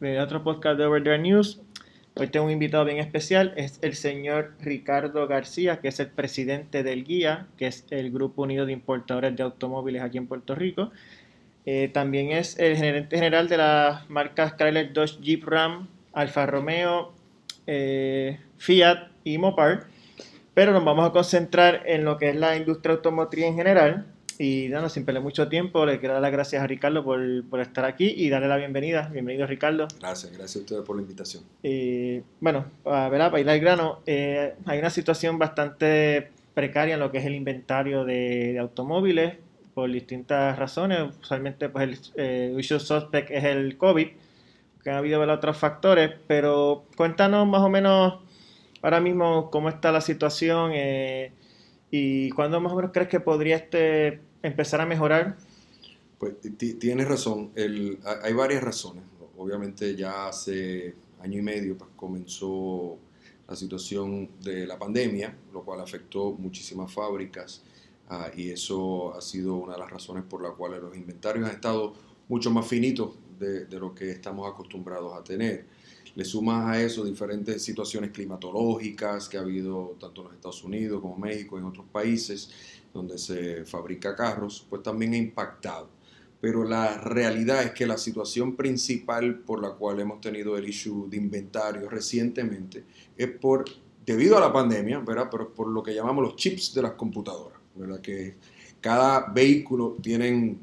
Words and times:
de 0.00 0.20
otro 0.20 0.42
podcast 0.42 0.78
de 0.78 0.84
Over 0.84 1.02
There 1.02 1.18
News. 1.18 1.60
Hoy 2.14 2.28
tengo 2.28 2.46
un 2.46 2.52
invitado 2.52 2.84
bien 2.84 2.98
especial, 2.98 3.54
es 3.56 3.78
el 3.82 3.94
señor 3.94 4.52
Ricardo 4.60 5.26
García, 5.26 5.80
que 5.80 5.88
es 5.88 6.00
el 6.00 6.08
presidente 6.08 6.82
del 6.82 7.04
GUIA, 7.04 7.46
que 7.56 7.66
es 7.66 7.86
el 7.90 8.10
Grupo 8.10 8.42
Unido 8.42 8.66
de 8.66 8.72
Importadores 8.72 9.34
de 9.36 9.42
Automóviles 9.42 10.02
aquí 10.02 10.18
en 10.18 10.26
Puerto 10.26 10.54
Rico. 10.54 10.92
Eh, 11.64 11.88
también 11.92 12.30
es 12.30 12.58
el 12.58 12.76
gerente 12.76 13.16
general 13.16 13.48
de 13.48 13.56
las 13.56 14.08
marcas 14.10 14.54
Chrysler, 14.54 14.92
Dodge, 14.92 15.18
Jeep, 15.20 15.44
Ram, 15.44 15.88
Alfa 16.12 16.46
Romeo, 16.46 17.12
eh, 17.66 18.38
Fiat 18.58 19.08
y 19.24 19.38
Mopar. 19.38 19.86
Pero 20.54 20.72
nos 20.72 20.84
vamos 20.84 21.08
a 21.08 21.12
concentrar 21.12 21.82
en 21.86 22.04
lo 22.04 22.18
que 22.18 22.30
es 22.30 22.36
la 22.36 22.56
industria 22.56 22.94
automotriz 22.94 23.44
en 23.46 23.56
general. 23.56 24.06
Y 24.38 24.68
no, 24.68 24.88
sin 24.88 25.04
perder 25.04 25.22
mucho 25.22 25.48
tiempo, 25.48 25.86
le 25.86 25.98
quiero 25.98 26.14
dar 26.14 26.22
las 26.22 26.32
gracias 26.32 26.62
a 26.62 26.66
Ricardo 26.66 27.02
por, 27.02 27.20
por, 27.48 27.60
estar 27.60 27.84
aquí 27.84 28.12
y 28.16 28.28
darle 28.28 28.48
la 28.48 28.56
bienvenida. 28.56 29.08
Bienvenido, 29.12 29.46
Ricardo. 29.46 29.88
Gracias, 29.98 30.32
gracias 30.32 30.56
a 30.56 30.58
ustedes 30.60 30.82
por 30.82 30.96
la 30.96 31.02
invitación. 31.02 31.44
Eh, 31.62 32.22
bueno, 32.40 32.66
para, 32.82 33.30
para 33.30 33.40
ir 33.40 33.48
al 33.48 33.60
grano, 33.60 34.00
eh, 34.06 34.54
hay 34.66 34.78
una 34.78 34.90
situación 34.90 35.38
bastante 35.38 36.30
precaria 36.52 36.94
en 36.94 37.00
lo 37.00 37.10
que 37.10 37.18
es 37.18 37.24
el 37.24 37.34
inventario 37.34 38.04
de, 38.04 38.52
de 38.52 38.58
automóviles 38.58 39.36
por 39.76 39.92
distintas 39.92 40.58
razones. 40.58 41.00
Usualmente, 41.20 41.68
pues 41.68 41.84
el 41.84 41.98
eh, 42.16 42.54
usual 42.56 42.80
suspect 42.80 43.30
es 43.30 43.44
el 43.44 43.76
COVID, 43.76 44.08
que 44.82 44.90
ha 44.90 44.96
habido 44.96 45.20
otros 45.20 45.58
factores, 45.58 46.12
pero 46.26 46.86
cuéntanos 46.96 47.46
más 47.46 47.60
o 47.60 47.68
menos 47.68 48.14
ahora 48.80 49.00
mismo 49.00 49.50
cómo 49.50 49.68
está 49.68 49.92
la 49.92 50.00
situación 50.00 50.70
eh, 50.74 51.32
y 51.90 52.30
cuándo 52.30 52.58
más 52.60 52.72
o 52.72 52.76
menos 52.76 52.90
crees 52.92 53.08
que 53.08 53.20
podría 53.20 53.56
este 53.56 54.20
empezar 54.42 54.80
a 54.80 54.86
mejorar. 54.86 55.36
Pues 56.18 56.34
tienes 56.78 57.08
razón, 57.08 57.50
el, 57.54 57.98
hay 58.22 58.32
varias 58.32 58.62
razones. 58.62 59.04
Obviamente 59.36 59.94
ya 59.94 60.28
hace 60.28 60.94
año 61.20 61.38
y 61.38 61.42
medio 61.42 61.76
pues, 61.76 61.90
comenzó 61.94 62.96
la 63.48 63.54
situación 63.54 64.30
de 64.42 64.66
la 64.66 64.78
pandemia, 64.78 65.36
lo 65.52 65.62
cual 65.62 65.80
afectó 65.80 66.32
muchísimas 66.32 66.92
fábricas 66.92 67.62
uh, 68.10 68.36
y 68.36 68.50
eso 68.50 69.14
ha 69.14 69.20
sido 69.20 69.54
una 69.56 69.74
de 69.74 69.80
las 69.80 69.90
razones 69.90 70.24
por 70.24 70.42
las 70.42 70.52
cuales 70.52 70.82
los 70.82 70.96
inventarios 70.96 71.48
han 71.48 71.54
estado 71.54 71.92
mucho 72.28 72.50
más 72.50 72.66
finitos 72.66 73.14
de, 73.38 73.66
de 73.66 73.78
lo 73.78 73.94
que 73.94 74.10
estamos 74.10 74.50
acostumbrados 74.50 75.12
a 75.14 75.22
tener. 75.22 75.66
Le 76.16 76.24
sumas 76.24 76.64
a 76.64 76.80
eso 76.80 77.04
diferentes 77.04 77.62
situaciones 77.62 78.10
climatológicas 78.10 79.28
que 79.28 79.36
ha 79.36 79.42
habido 79.42 79.96
tanto 80.00 80.22
en 80.22 80.28
los 80.28 80.34
Estados 80.34 80.64
Unidos 80.64 81.02
como 81.02 81.18
México 81.18 81.56
y 81.56 81.60
en 81.60 81.66
otros 81.66 81.84
países 81.92 82.50
donde 82.94 83.18
se 83.18 83.66
fabrica 83.66 84.16
carros, 84.16 84.66
pues 84.70 84.82
también 84.82 85.12
ha 85.12 85.18
impactado. 85.18 85.90
Pero 86.40 86.64
la 86.64 86.96
realidad 86.96 87.62
es 87.62 87.72
que 87.72 87.86
la 87.86 87.98
situación 87.98 88.56
principal 88.56 89.40
por 89.40 89.60
la 89.60 89.72
cual 89.72 90.00
hemos 90.00 90.22
tenido 90.22 90.56
el 90.56 90.66
issue 90.66 91.06
de 91.10 91.18
inventario 91.18 91.86
recientemente 91.90 92.84
es 93.14 93.28
por, 93.28 93.66
debido 94.06 94.38
a 94.38 94.40
la 94.40 94.50
pandemia, 94.50 95.00
¿verdad? 95.00 95.28
Pero 95.30 95.52
por 95.52 95.68
lo 95.68 95.82
que 95.82 95.94
llamamos 95.94 96.24
los 96.24 96.36
chips 96.36 96.72
de 96.72 96.80
las 96.80 96.92
computadoras, 96.92 97.58
¿verdad? 97.74 98.00
Que 98.00 98.36
cada 98.80 99.30
vehículo 99.32 99.98
tienen 100.00 100.60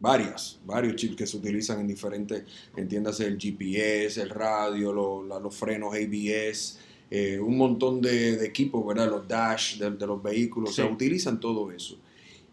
varias, 0.00 0.58
varios 0.64 0.96
chips 0.96 1.14
que 1.14 1.26
se 1.26 1.36
utilizan 1.36 1.80
en 1.80 1.86
diferentes, 1.86 2.42
entiéndase 2.76 3.26
el 3.26 3.38
GPS, 3.38 4.20
el 4.20 4.30
radio, 4.30 4.92
los 4.92 5.54
frenos 5.54 5.94
ABS, 5.94 6.78
eh, 7.10 7.38
un 7.38 7.56
montón 7.56 8.00
de, 8.00 8.36
de, 8.36 8.46
equipos, 8.46 8.84
¿verdad? 8.86 9.10
Los 9.10 9.28
dash 9.28 9.78
de, 9.78 9.90
de 9.90 10.06
los 10.06 10.22
vehículos, 10.22 10.70
sí. 10.70 10.82
se 10.82 10.88
utilizan 10.88 11.38
todo 11.38 11.70
eso. 11.70 11.98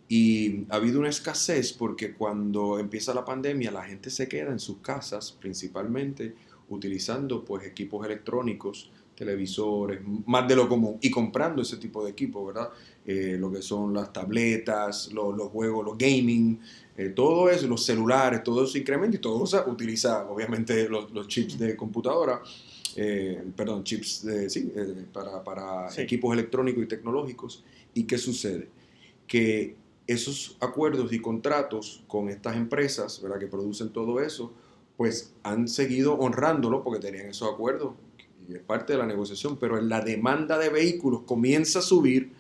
Y 0.10 0.66
ha 0.70 0.76
habido 0.76 1.00
una 1.00 1.10
escasez 1.10 1.74
porque 1.74 2.14
cuando 2.14 2.80
empieza 2.80 3.14
la 3.14 3.26
pandemia 3.26 3.72
la 3.72 3.84
gente 3.84 4.10
se 4.10 4.28
queda 4.28 4.52
en 4.52 4.60
sus 4.60 4.78
casas 4.78 5.34
principalmente 5.34 6.34
utilizando 6.70 7.44
pues 7.44 7.66
equipos 7.66 8.06
electrónicos, 8.06 8.90
televisores, 9.16 10.00
más 10.26 10.48
de 10.48 10.56
lo 10.56 10.70
común 10.70 10.98
y 11.02 11.10
comprando 11.10 11.62
ese 11.62 11.78
tipo 11.78 12.04
de 12.06 12.12
equipos, 12.12 12.46
¿verdad? 12.46 12.70
Eh, 13.06 13.36
lo 13.40 13.52
que 13.52 13.62
son 13.62 13.94
las 13.94 14.14
tabletas, 14.14 15.12
los 15.12 15.50
juegos, 15.50 15.84
los 15.84 15.98
gaming, 15.98 16.60
eh, 16.98 17.10
todo 17.10 17.48
eso, 17.50 17.68
los 17.68 17.86
celulares, 17.86 18.44
todo 18.44 18.64
eso 18.64 18.76
incrementa 18.76 19.18
y 19.18 19.20
todo 19.20 19.44
eso 19.44 19.64
utiliza 19.68 20.28
obviamente 20.28 20.90
los, 20.90 21.12
los 21.12 21.28
chips 21.28 21.60
de 21.60 21.76
computadora, 21.76 22.42
eh, 22.96 23.44
perdón, 23.56 23.84
chips 23.84 24.26
de, 24.26 24.50
sí, 24.50 24.72
eh, 24.76 25.06
para, 25.14 25.44
para 25.44 25.92
sí. 25.92 26.02
equipos 26.02 26.34
electrónicos 26.34 26.84
y 26.84 26.88
tecnológicos. 26.88 27.64
¿Y 27.94 28.06
qué 28.06 28.18
sucede? 28.18 28.70
Que 29.28 29.76
esos 30.08 30.58
acuerdos 30.60 31.14
y 31.14 31.20
contratos 31.20 32.04
con 32.08 32.30
estas 32.30 32.56
empresas 32.56 33.22
¿verdad? 33.22 33.38
que 33.38 33.48
producen 33.48 33.90
todo 33.90 34.20
eso, 34.20 34.54
pues 34.96 35.36
han 35.44 35.68
seguido 35.68 36.16
honrándolo 36.16 36.84
porque 36.84 37.00
tenían 37.00 37.28
esos 37.28 37.54
acuerdos 37.54 37.94
y 38.50 38.56
es 38.56 38.62
parte 38.62 38.94
de 38.94 39.00
la 39.00 39.06
negociación, 39.06 39.58
pero 39.58 39.80
la 39.82 40.02
demanda 40.02 40.58
de 40.58 40.70
vehículos 40.70 41.24
comienza 41.24 41.80
a 41.80 41.82
subir 41.82 42.32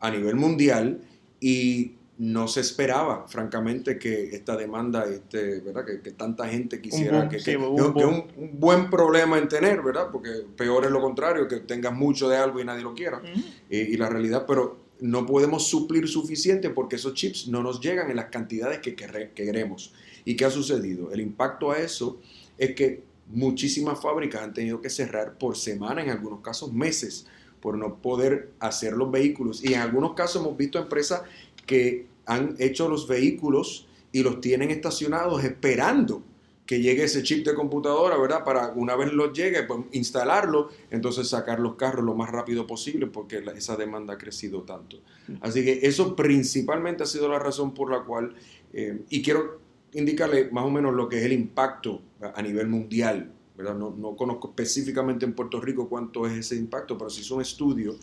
a 0.00 0.10
nivel 0.10 0.34
mundial 0.34 1.02
y 1.40 1.92
no 2.22 2.46
se 2.46 2.60
esperaba, 2.60 3.26
francamente, 3.26 3.98
que 3.98 4.34
esta 4.36 4.56
demanda, 4.56 5.06
este, 5.06 5.58
¿verdad? 5.58 5.84
Que, 5.84 6.00
que 6.00 6.12
tanta 6.12 6.46
gente 6.46 6.80
quisiera, 6.80 7.18
boom, 7.18 7.28
que, 7.28 7.40
sí, 7.40 7.50
que, 7.50 7.56
un, 7.56 7.94
que 7.94 8.04
un, 8.04 8.26
un, 8.36 8.60
buen 8.60 8.90
problema 8.90 9.38
en 9.38 9.48
tener, 9.48 9.82
¿verdad? 9.82 10.06
Porque 10.12 10.30
peor 10.56 10.84
es 10.84 10.92
lo 10.92 11.00
contrario, 11.00 11.48
que 11.48 11.56
tengas 11.56 11.92
mucho 11.92 12.28
de 12.28 12.36
algo 12.36 12.60
y 12.60 12.64
nadie 12.64 12.82
lo 12.82 12.94
quiera. 12.94 13.18
Uh 13.18 13.26
-huh. 13.26 13.44
y, 13.70 13.76
y, 13.76 13.96
la 13.96 14.08
realidad, 14.08 14.44
pero 14.46 14.76
no 15.00 15.26
podemos 15.26 15.66
suplir 15.66 16.06
suficiente 16.06 16.70
porque 16.70 16.94
esos 16.94 17.14
chips 17.14 17.48
no 17.48 17.60
nos 17.60 17.80
llegan 17.80 18.08
en 18.08 18.14
las 18.14 18.26
cantidades 18.26 18.78
que, 18.78 18.94
queremos. 18.94 19.92
¿Y 20.24 20.36
qué 20.36 20.44
ha 20.44 20.50
sucedido? 20.50 21.10
El 21.10 21.20
impacto 21.20 21.72
a 21.72 21.78
eso 21.78 22.20
es 22.56 22.76
que 22.76 23.02
muchísimas 23.26 24.00
fábricas 24.00 24.42
han 24.42 24.54
tenido 24.54 24.80
que 24.80 24.90
cerrar 24.90 25.38
por 25.38 25.56
semana, 25.56 26.04
en 26.04 26.10
algunos 26.10 26.40
casos 26.40 26.72
meses, 26.72 27.26
por 27.60 27.76
no 27.76 27.96
poder 27.96 28.52
hacer 28.60 28.92
los 28.92 29.10
vehículos. 29.10 29.64
Y 29.64 29.74
en 29.74 29.80
algunos 29.80 30.14
casos 30.14 30.40
hemos 30.40 30.56
visto 30.56 30.78
empresas 30.78 31.22
que 31.66 32.11
han 32.26 32.56
hecho 32.58 32.88
los 32.88 33.06
vehículos 33.06 33.86
y 34.12 34.22
los 34.22 34.40
tienen 34.40 34.70
estacionados 34.70 35.42
esperando 35.44 36.22
que 36.66 36.80
llegue 36.80 37.04
ese 37.04 37.22
chip 37.22 37.44
de 37.44 37.54
computadora, 37.54 38.16
¿verdad? 38.16 38.44
Para 38.44 38.68
una 38.68 38.94
vez 38.94 39.12
los 39.12 39.32
llegue, 39.32 39.64
pues 39.64 39.80
instalarlo, 39.92 40.68
entonces 40.90 41.28
sacar 41.28 41.58
los 41.58 41.74
carros 41.74 42.04
lo 42.04 42.14
más 42.14 42.30
rápido 42.30 42.66
posible 42.66 43.06
porque 43.08 43.42
esa 43.56 43.76
demanda 43.76 44.14
ha 44.14 44.18
crecido 44.18 44.62
tanto. 44.62 45.00
Así 45.40 45.64
que 45.64 45.80
eso 45.82 46.14
principalmente 46.14 47.02
ha 47.02 47.06
sido 47.06 47.28
la 47.28 47.38
razón 47.38 47.74
por 47.74 47.90
la 47.90 48.04
cual, 48.04 48.34
eh, 48.72 49.02
y 49.10 49.22
quiero 49.22 49.60
indicarle 49.92 50.50
más 50.50 50.64
o 50.64 50.70
menos 50.70 50.94
lo 50.94 51.08
que 51.08 51.18
es 51.18 51.24
el 51.24 51.32
impacto 51.32 52.00
a 52.20 52.40
nivel 52.40 52.68
mundial, 52.68 53.32
¿verdad? 53.56 53.74
No, 53.74 53.90
no 53.90 54.16
conozco 54.16 54.48
específicamente 54.48 55.26
en 55.26 55.34
Puerto 55.34 55.60
Rico 55.60 55.88
cuánto 55.88 56.26
es 56.26 56.38
ese 56.38 56.56
impacto, 56.56 56.96
pero 56.96 57.10
se 57.10 57.20
hizo 57.20 57.34
un 57.34 57.42
estudio 57.42 57.96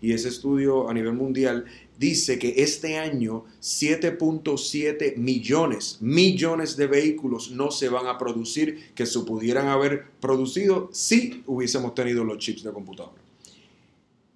y 0.00 0.12
ese 0.12 0.28
estudio 0.28 0.88
a 0.88 0.94
nivel 0.94 1.14
mundial 1.14 1.64
dice 1.98 2.38
que 2.38 2.54
este 2.58 2.98
año 2.98 3.44
7.7 3.60 5.16
millones, 5.16 5.98
millones 6.00 6.76
de 6.76 6.86
vehículos 6.86 7.50
no 7.50 7.70
se 7.70 7.88
van 7.88 8.06
a 8.06 8.18
producir 8.18 8.92
que 8.94 9.06
se 9.06 9.20
pudieran 9.20 9.68
haber 9.68 10.06
producido 10.20 10.90
si 10.92 11.42
hubiésemos 11.46 11.94
tenido 11.94 12.24
los 12.24 12.38
chips 12.38 12.62
de 12.62 12.72
computadora. 12.72 13.22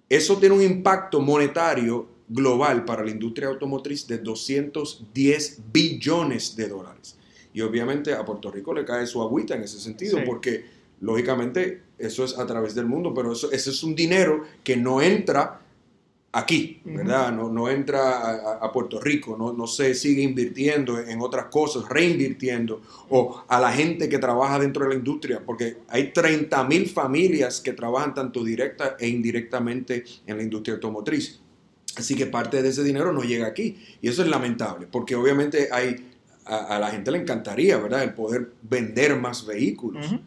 Eso 0.09 0.37
tiene 0.37 0.55
un 0.55 0.61
impacto 0.61 1.21
monetario 1.21 2.07
global 2.27 2.85
para 2.85 3.03
la 3.03 3.11
industria 3.11 3.49
automotriz 3.49 4.07
de 4.07 4.17
210 4.17 5.61
billones 5.71 6.55
de 6.55 6.67
dólares. 6.67 7.17
Y 7.53 7.61
obviamente 7.61 8.13
a 8.13 8.25
Puerto 8.25 8.51
Rico 8.51 8.73
le 8.73 8.85
cae 8.85 9.05
su 9.05 9.21
agüita 9.21 9.55
en 9.55 9.63
ese 9.63 9.79
sentido 9.79 10.17
sí. 10.17 10.23
porque 10.25 10.80
lógicamente 11.01 11.81
eso 11.97 12.23
es 12.23 12.37
a 12.37 12.45
través 12.45 12.73
del 12.73 12.85
mundo, 12.85 13.13
pero 13.13 13.33
eso, 13.33 13.51
ese 13.51 13.69
es 13.69 13.83
un 13.83 13.95
dinero 13.95 14.43
que 14.63 14.77
no 14.77 15.01
entra 15.01 15.61
aquí, 16.33 16.81
¿verdad? 16.85 17.31
No, 17.33 17.49
no 17.49 17.69
entra 17.69 18.19
a, 18.19 18.65
a, 18.65 18.71
Puerto 18.71 18.99
Rico, 18.99 19.35
no, 19.37 19.51
no 19.51 19.67
se 19.67 19.93
sigue 19.93 20.21
invirtiendo 20.21 20.97
en 20.99 21.19
otras 21.19 21.47
cosas, 21.47 21.89
reinvirtiendo, 21.89 22.81
o 23.09 23.43
a 23.47 23.59
la 23.59 23.71
gente 23.71 24.07
que 24.07 24.17
trabaja 24.17 24.57
dentro 24.57 24.83
de 24.83 24.91
la 24.91 24.95
industria, 24.95 25.41
porque 25.45 25.79
hay 25.89 26.13
30 26.13 26.63
mil 26.65 26.87
familias 26.87 27.59
que 27.59 27.73
trabajan 27.73 28.13
tanto 28.13 28.43
directa 28.43 28.95
e 28.97 29.09
indirectamente 29.09 30.05
en 30.25 30.37
la 30.37 30.43
industria 30.43 30.75
automotriz. 30.75 31.41
Así 31.97 32.15
que 32.15 32.25
parte 32.25 32.61
de 32.61 32.69
ese 32.69 32.83
dinero 32.83 33.11
no 33.11 33.23
llega 33.23 33.47
aquí. 33.47 33.77
Y 34.01 34.07
eso 34.07 34.21
es 34.21 34.29
lamentable, 34.29 34.87
porque 34.89 35.15
obviamente 35.15 35.67
hay, 35.71 36.13
a, 36.45 36.75
a 36.75 36.79
la 36.79 36.89
gente 36.91 37.11
le 37.11 37.17
encantaría, 37.17 37.77
¿verdad? 37.77 38.03
El 38.03 38.13
poder 38.13 38.53
vender 38.61 39.17
más 39.17 39.45
vehículos. 39.45 40.09
Uh 40.09 40.15
-huh. 40.15 40.21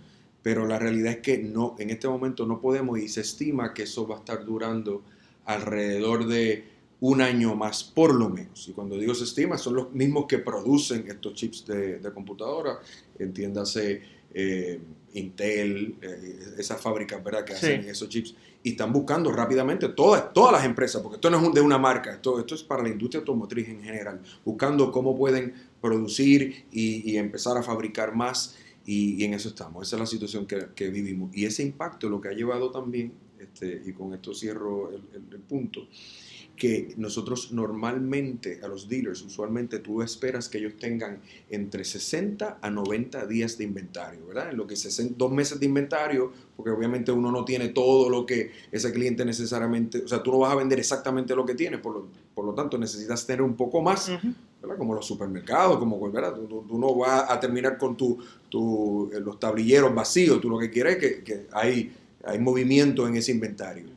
Pero 0.45 0.67
la 0.67 0.79
realidad 0.79 1.11
es 1.11 1.19
que 1.19 1.39
no, 1.39 1.75
en 1.79 1.89
este 1.89 2.07
momento 2.07 2.47
no 2.47 2.61
podemos 2.61 2.99
y 3.01 3.09
se 3.09 3.23
estima 3.23 3.75
que 3.75 3.85
eso 3.85 4.07
va 4.07 4.17
a 4.17 4.19
estar 4.19 4.45
durando 4.45 5.03
alrededor 5.47 6.27
de 6.27 6.65
un 7.01 7.23
año 7.23 7.55
más, 7.55 7.83
por 7.83 8.15
lo 8.15 8.29
menos. 8.29 8.69
Y 8.69 8.73
cuando 8.73 8.99
digo 8.99 9.15
se 9.15 9.25
estima, 9.25 9.59
son 9.59 9.75
los 9.75 9.93
mismos 9.93 10.27
que 10.29 10.39
producen 10.39 11.07
estos 11.09 11.35
chips 11.35 11.67
de, 11.67 11.99
de 11.99 12.13
computadora, 12.13 12.79
entiéndase 13.19 14.03
eh, 14.35 14.81
Intel, 15.15 15.97
eh, 16.03 16.55
esas 16.59 16.81
fábricas 16.81 17.23
¿verdad? 17.23 17.45
que 17.45 17.55
hacen 17.55 17.85
sí. 17.85 17.89
esos 17.89 18.09
chips, 18.11 18.35
y 18.63 18.71
están 18.73 18.93
buscando 18.93 19.31
rápidamente 19.33 19.89
todas, 19.91 20.33
todas 20.33 20.53
las 20.53 20.65
empresas, 20.65 21.01
porque 21.01 21.17
esto 21.17 21.31
no 21.31 21.41
es 21.41 21.55
de 21.55 21.61
una 21.61 21.79
marca, 21.79 22.15
esto, 22.15 22.39
esto 22.39 22.55
es 22.55 22.63
para 22.63 22.83
la 22.83 22.89
industria 22.91 23.21
automotriz 23.21 23.69
en 23.69 23.83
general, 23.83 24.21
buscando 24.45 24.91
cómo 24.91 25.17
pueden 25.17 25.55
producir 25.81 26.67
y, 26.71 27.11
y 27.11 27.17
empezar 27.17 27.57
a 27.57 27.63
fabricar 27.63 28.15
más 28.15 28.57
Y, 28.87 29.25
en 29.25 29.35
eso 29.35 29.49
estamos, 29.49 29.87
esa 29.87 29.97
es 29.97 30.01
la 30.01 30.07
situación 30.07 30.47
que, 30.47 30.89
vivimos. 30.89 31.35
Y 31.35 31.45
ese 31.45 31.63
impacto 31.63 32.09
lo 32.09 32.21
que 32.21 32.29
ha 32.29 32.33
llevado 32.33 32.71
también, 32.71 33.13
este, 33.39 33.83
y 33.85 33.93
con 33.93 34.13
esto 34.15 34.35
cierro 34.35 34.91
el 34.91 35.41
punto, 35.41 35.89
que 36.57 36.95
nosotros 36.97 37.53
normalmente 37.53 38.61
a 38.63 38.69
los 38.69 38.89
dealers, 38.89 39.23
usualmente 39.23 39.81
tú 39.81 40.03
esperas 40.03 40.49
que 40.49 40.59
ellos 40.59 40.75
tengan 40.79 41.21
entre 41.51 41.85
60 41.85 42.59
a 42.61 42.71
90 42.71 43.27
días 43.27 43.59
de 43.59 43.65
inventario, 43.65 44.27
¿verdad? 44.27 44.51
En 44.51 44.57
lo 44.57 44.67
que 44.67 44.75
es 44.75 45.17
dos 45.17 45.33
meses 45.33 45.59
de 45.59 45.67
inventario, 45.67 46.33
porque 46.57 46.71
obviamente 46.71 47.11
uno 47.11 47.33
no 47.33 47.45
tiene 47.45 47.69
todo 47.69 48.09
lo 48.09 48.25
que 48.25 48.53
ese 48.71 48.93
cliente 48.93 49.25
necesariamente, 49.25 50.05
o 50.05 50.09
sea, 50.09 50.23
tú 50.23 50.31
no 50.31 50.39
vas 50.39 50.53
a 50.53 50.57
vender 50.57 50.79
exactamente 50.79 51.35
lo 51.35 51.45
que 51.45 51.55
tiene, 51.55 51.79
por 51.79 51.95
lo, 51.95 52.09
por 52.35 52.45
lo 52.45 52.55
tanto 52.55 52.79
necesitas 52.79 53.27
tener 53.27 53.43
un 53.43 53.57
poco 53.57 53.83
más, 53.83 54.13
¿verdad? 54.65 54.79
Como 54.79 54.95
los 54.95 55.07
supermercados, 55.07 55.79
como, 55.79 56.11
¿verdad? 56.11 56.35
Tú, 56.35 56.79
no 56.79 56.95
vas 56.95 57.31
a 57.31 57.39
terminar 57.39 57.79
con 57.79 57.97
tu, 57.97 58.19
tu, 58.49 59.11
eh, 59.13 59.21
los 59.21 59.39
tablilleros 59.39 59.95
vacíos, 59.95 60.41
tú 60.41 60.49
lo 60.49 60.59
que 60.59 60.71
quieres 60.71 60.97
es 60.97 61.01
que, 61.01 61.23
que 61.23 61.47
hay, 61.53 61.93
hay 62.25 62.39
movimiento 62.39 63.07
en 63.07 63.17
ese 63.17 63.33
inventario. 63.33 63.95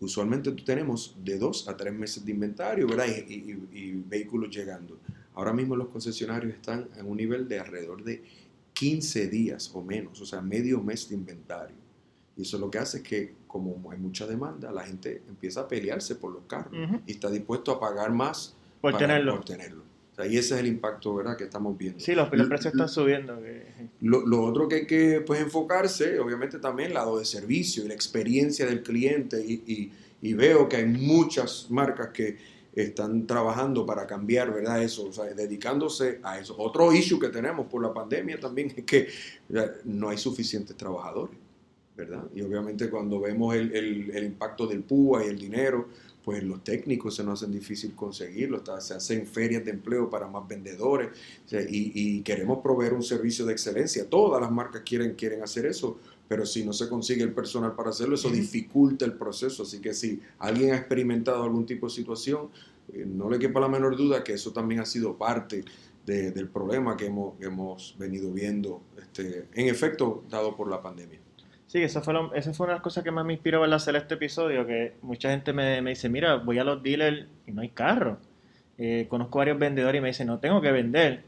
Usualmente 0.00 0.52
tú 0.52 0.64
tenemos 0.64 1.16
de 1.24 1.38
dos 1.38 1.66
a 1.68 1.76
tres 1.76 1.94
meses 1.94 2.24
de 2.24 2.32
inventario, 2.32 2.86
¿verdad? 2.86 3.06
Y, 3.06 3.92
vehículos 4.06 4.54
llegando. 4.54 4.98
Ahora 5.34 5.52
mismo 5.52 5.74
los 5.76 5.88
concesionarios 5.88 6.54
están 6.54 6.88
en 6.96 7.08
un 7.08 7.16
nivel 7.16 7.48
de 7.48 7.58
alrededor 7.58 8.04
de 8.04 8.22
15 8.74 9.28
días 9.28 9.70
o 9.74 9.82
menos, 9.82 10.20
o 10.20 10.26
sea, 10.26 10.40
medio 10.40 10.80
mes 10.80 11.08
de 11.08 11.14
inventario. 11.14 11.76
Y 12.36 12.42
eso 12.42 12.58
lo 12.58 12.70
que 12.70 12.78
hace 12.78 12.98
es 12.98 13.02
que, 13.02 13.34
como 13.46 13.90
hay 13.90 13.98
mucha 13.98 14.26
demanda, 14.26 14.70
la 14.72 14.84
gente 14.84 15.22
empieza 15.28 15.62
a 15.62 15.68
pelearse 15.68 16.16
por 16.16 16.32
los 16.32 16.42
carros 16.46 16.72
y 17.06 17.12
está 17.12 17.30
dispuesto 17.30 17.72
a 17.72 17.80
pagar 17.80 18.12
más 18.12 18.56
por 18.80 18.98
tenerlo. 18.98 19.36
Por 19.36 19.44
tenerlo. 19.44 19.82
O 20.14 20.16
sea, 20.16 20.26
y 20.28 20.36
ese 20.36 20.54
es 20.54 20.60
el 20.60 20.68
impacto 20.68 21.12
¿verdad? 21.12 21.36
que 21.36 21.42
estamos 21.42 21.76
viendo. 21.76 21.98
Sí, 21.98 22.14
los, 22.14 22.28
precios 22.28 22.66
están 22.66 22.88
subiendo. 22.88 23.36
Lo, 24.00 24.44
otro 24.44 24.68
que 24.68 24.76
hay 24.76 24.86
que 24.86 25.20
pues, 25.26 25.40
enfocarse, 25.40 26.20
obviamente 26.20 26.60
también 26.60 26.90
el 26.90 26.94
lado 26.94 27.18
de 27.18 27.24
servicio 27.24 27.84
y 27.84 27.88
la 27.88 27.94
experiencia 27.94 28.64
del 28.64 28.84
cliente. 28.84 29.44
Y, 29.44 29.90
y, 30.22 30.34
veo 30.34 30.68
que 30.68 30.76
hay 30.76 30.86
muchas 30.86 31.66
marcas 31.68 32.10
que 32.10 32.38
están 32.72 33.26
trabajando 33.26 33.84
para 33.84 34.06
cambiar 34.06 34.54
¿verdad? 34.54 34.82
eso, 34.82 35.08
o 35.08 35.12
sea, 35.12 35.24
dedicándose 35.24 36.20
a 36.22 36.38
eso. 36.38 36.54
Otro 36.58 36.92
issue 36.92 37.18
que 37.18 37.28
tenemos 37.28 37.66
por 37.66 37.82
la 37.82 37.92
pandemia 37.92 38.38
también 38.38 38.72
es 38.74 38.84
que 38.84 39.08
no 39.84 40.10
hay 40.10 40.16
suficientes 40.16 40.76
trabajadores. 40.76 41.36
¿verdad? 41.96 42.24
Y 42.34 42.42
obviamente 42.42 42.88
cuando 42.90 43.20
vemos 43.20 43.54
el, 43.54 43.74
el, 43.74 44.10
el 44.10 44.24
impacto 44.24 44.66
del 44.66 44.82
PUA 44.82 45.26
y 45.26 45.28
el 45.28 45.38
dinero, 45.38 45.88
pues 46.24 46.42
los 46.42 46.64
técnicos 46.64 47.16
se 47.16 47.22
nos 47.22 47.42
hacen 47.42 47.52
difícil 47.52 47.94
conseguirlo, 47.94 48.62
se 48.80 48.94
hacen 48.94 49.26
ferias 49.26 49.64
de 49.64 49.72
empleo 49.72 50.08
para 50.08 50.26
más 50.26 50.48
vendedores 50.48 51.10
y, 51.68 52.22
queremos 52.22 52.62
proveer 52.62 52.94
un 52.94 53.02
servicio 53.02 53.44
de 53.44 53.52
excelencia. 53.52 54.08
Todas 54.08 54.40
las 54.40 54.50
marcas 54.50 54.82
quieren, 54.84 55.14
quieren 55.14 55.42
hacer 55.42 55.66
eso, 55.66 55.98
pero 56.26 56.46
si 56.46 56.64
no 56.64 56.72
se 56.72 56.88
consigue 56.88 57.22
el 57.22 57.34
personal 57.34 57.74
para 57.74 57.90
hacerlo, 57.90 58.14
eso 58.14 58.30
dificulta 58.30 59.04
el 59.04 59.12
proceso. 59.12 59.64
Así 59.64 59.80
que 59.80 59.92
si 59.92 60.20
alguien 60.38 60.72
ha 60.72 60.76
experimentado 60.76 61.42
algún 61.42 61.66
tipo 61.66 61.88
de 61.88 61.92
situación, 61.92 62.48
eh, 62.92 63.04
no 63.06 63.28
le 63.28 63.38
quepa 63.38 63.60
la 63.60 63.68
menor 63.68 63.94
duda 63.94 64.24
que 64.24 64.32
eso 64.32 64.50
también 64.50 64.80
ha 64.80 64.86
sido 64.86 65.18
parte 65.18 65.64
del 66.06 66.48
problema 66.48 66.96
que 66.96 67.06
hemos, 67.06 67.34
hemos 67.40 67.96
venido 67.98 68.30
viendo, 68.30 68.82
este, 68.98 69.48
en 69.54 69.68
efecto, 69.68 70.24
dado 70.28 70.54
por 70.54 70.68
la 70.68 70.82
pandemia. 70.82 71.23
Sí, 71.74 71.82
esa 71.82 72.02
fue, 72.02 72.14
esa 72.36 72.54
fue 72.54 72.66
una 72.66 72.74
de 72.74 72.76
las 72.76 72.84
cosas 72.84 73.02
que 73.02 73.10
más 73.10 73.24
me 73.24 73.32
inspiró 73.32 73.64
a 73.64 73.74
hacer 73.74 73.96
este 73.96 74.14
episodio, 74.14 74.64
que 74.64 74.92
mucha 75.02 75.30
gente 75.30 75.52
me, 75.52 75.82
dice, 75.82 76.08
mira, 76.08 76.36
voy 76.36 76.60
a 76.60 76.62
los 76.62 76.80
dealers 76.84 77.26
y 77.48 77.50
no 77.50 77.62
hay 77.62 77.70
carro. 77.70 78.18
Eh, 78.78 79.06
conozco 79.08 79.38
varios 79.38 79.58
vendedores 79.58 79.98
y 79.98 80.00
me 80.00 80.06
dicen, 80.06 80.28
no 80.28 80.38
tengo 80.38 80.60
que 80.60 80.70
vender. 80.70 81.24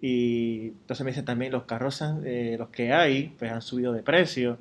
Y 0.00 0.68
entonces 0.68 1.04
me 1.04 1.10
dicen 1.10 1.26
también, 1.26 1.52
los 1.52 1.64
carros, 1.64 2.02
eh, 2.24 2.56
los 2.58 2.70
que 2.70 2.94
hay, 2.94 3.34
pues 3.38 3.52
han 3.52 3.60
subido 3.60 3.92
de 3.92 4.02
precio. 4.02 4.56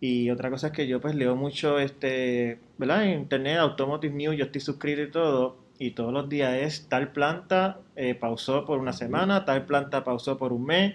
Y 0.00 0.30
otra 0.30 0.48
cosa 0.48 0.68
es 0.68 0.72
que 0.72 0.86
yo 0.86 1.02
pues 1.02 1.14
leo 1.14 1.36
mucho, 1.36 1.78
este, 1.78 2.58
¿verdad? 2.78 3.04
En 3.04 3.20
internet, 3.20 3.58
Automotive 3.58 4.14
News, 4.14 4.38
yo 4.38 4.46
estoy 4.46 4.62
suscrito 4.62 5.02
y 5.02 5.10
todo. 5.10 5.58
Y 5.78 5.90
todos 5.90 6.14
los 6.14 6.30
días 6.30 6.54
es 6.54 6.88
tal 6.88 7.12
planta 7.12 7.80
eh, 7.94 8.14
pausó 8.14 8.64
por 8.64 8.78
una 8.78 8.94
semana, 8.94 9.44
tal 9.44 9.66
planta 9.66 10.02
pausó 10.02 10.38
por 10.38 10.54
un 10.54 10.64
mes 10.64 10.94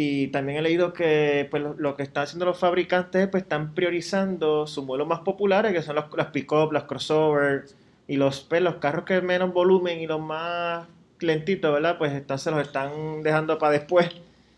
y 0.00 0.28
también 0.28 0.58
he 0.58 0.62
leído 0.62 0.92
que 0.92 1.48
pues, 1.50 1.60
lo, 1.76 1.96
que 1.96 2.04
están 2.04 2.22
haciendo 2.22 2.44
los 2.44 2.56
fabricantes 2.56 3.26
pues 3.26 3.42
están 3.42 3.74
priorizando 3.74 4.64
sus 4.68 4.84
modelos 4.84 5.08
más 5.08 5.22
populares, 5.22 5.72
que 5.72 5.82
son 5.82 5.96
los, 5.96 6.04
las 6.16 6.28
pick-up, 6.28 6.70
las 6.70 6.84
crossover 6.84 7.64
y 8.06 8.14
los, 8.14 8.42
pues, 8.42 8.62
los 8.62 8.76
carros 8.76 9.04
que 9.04 9.20
menos 9.20 9.52
volumen 9.52 9.98
y 9.98 10.06
los 10.06 10.20
más 10.20 10.86
lentitos, 11.18 11.74
¿verdad? 11.74 11.98
Pues 11.98 12.12
están, 12.12 12.38
se 12.38 12.48
los 12.52 12.64
están 12.64 13.24
dejando 13.24 13.58
para 13.58 13.72
después. 13.72 14.08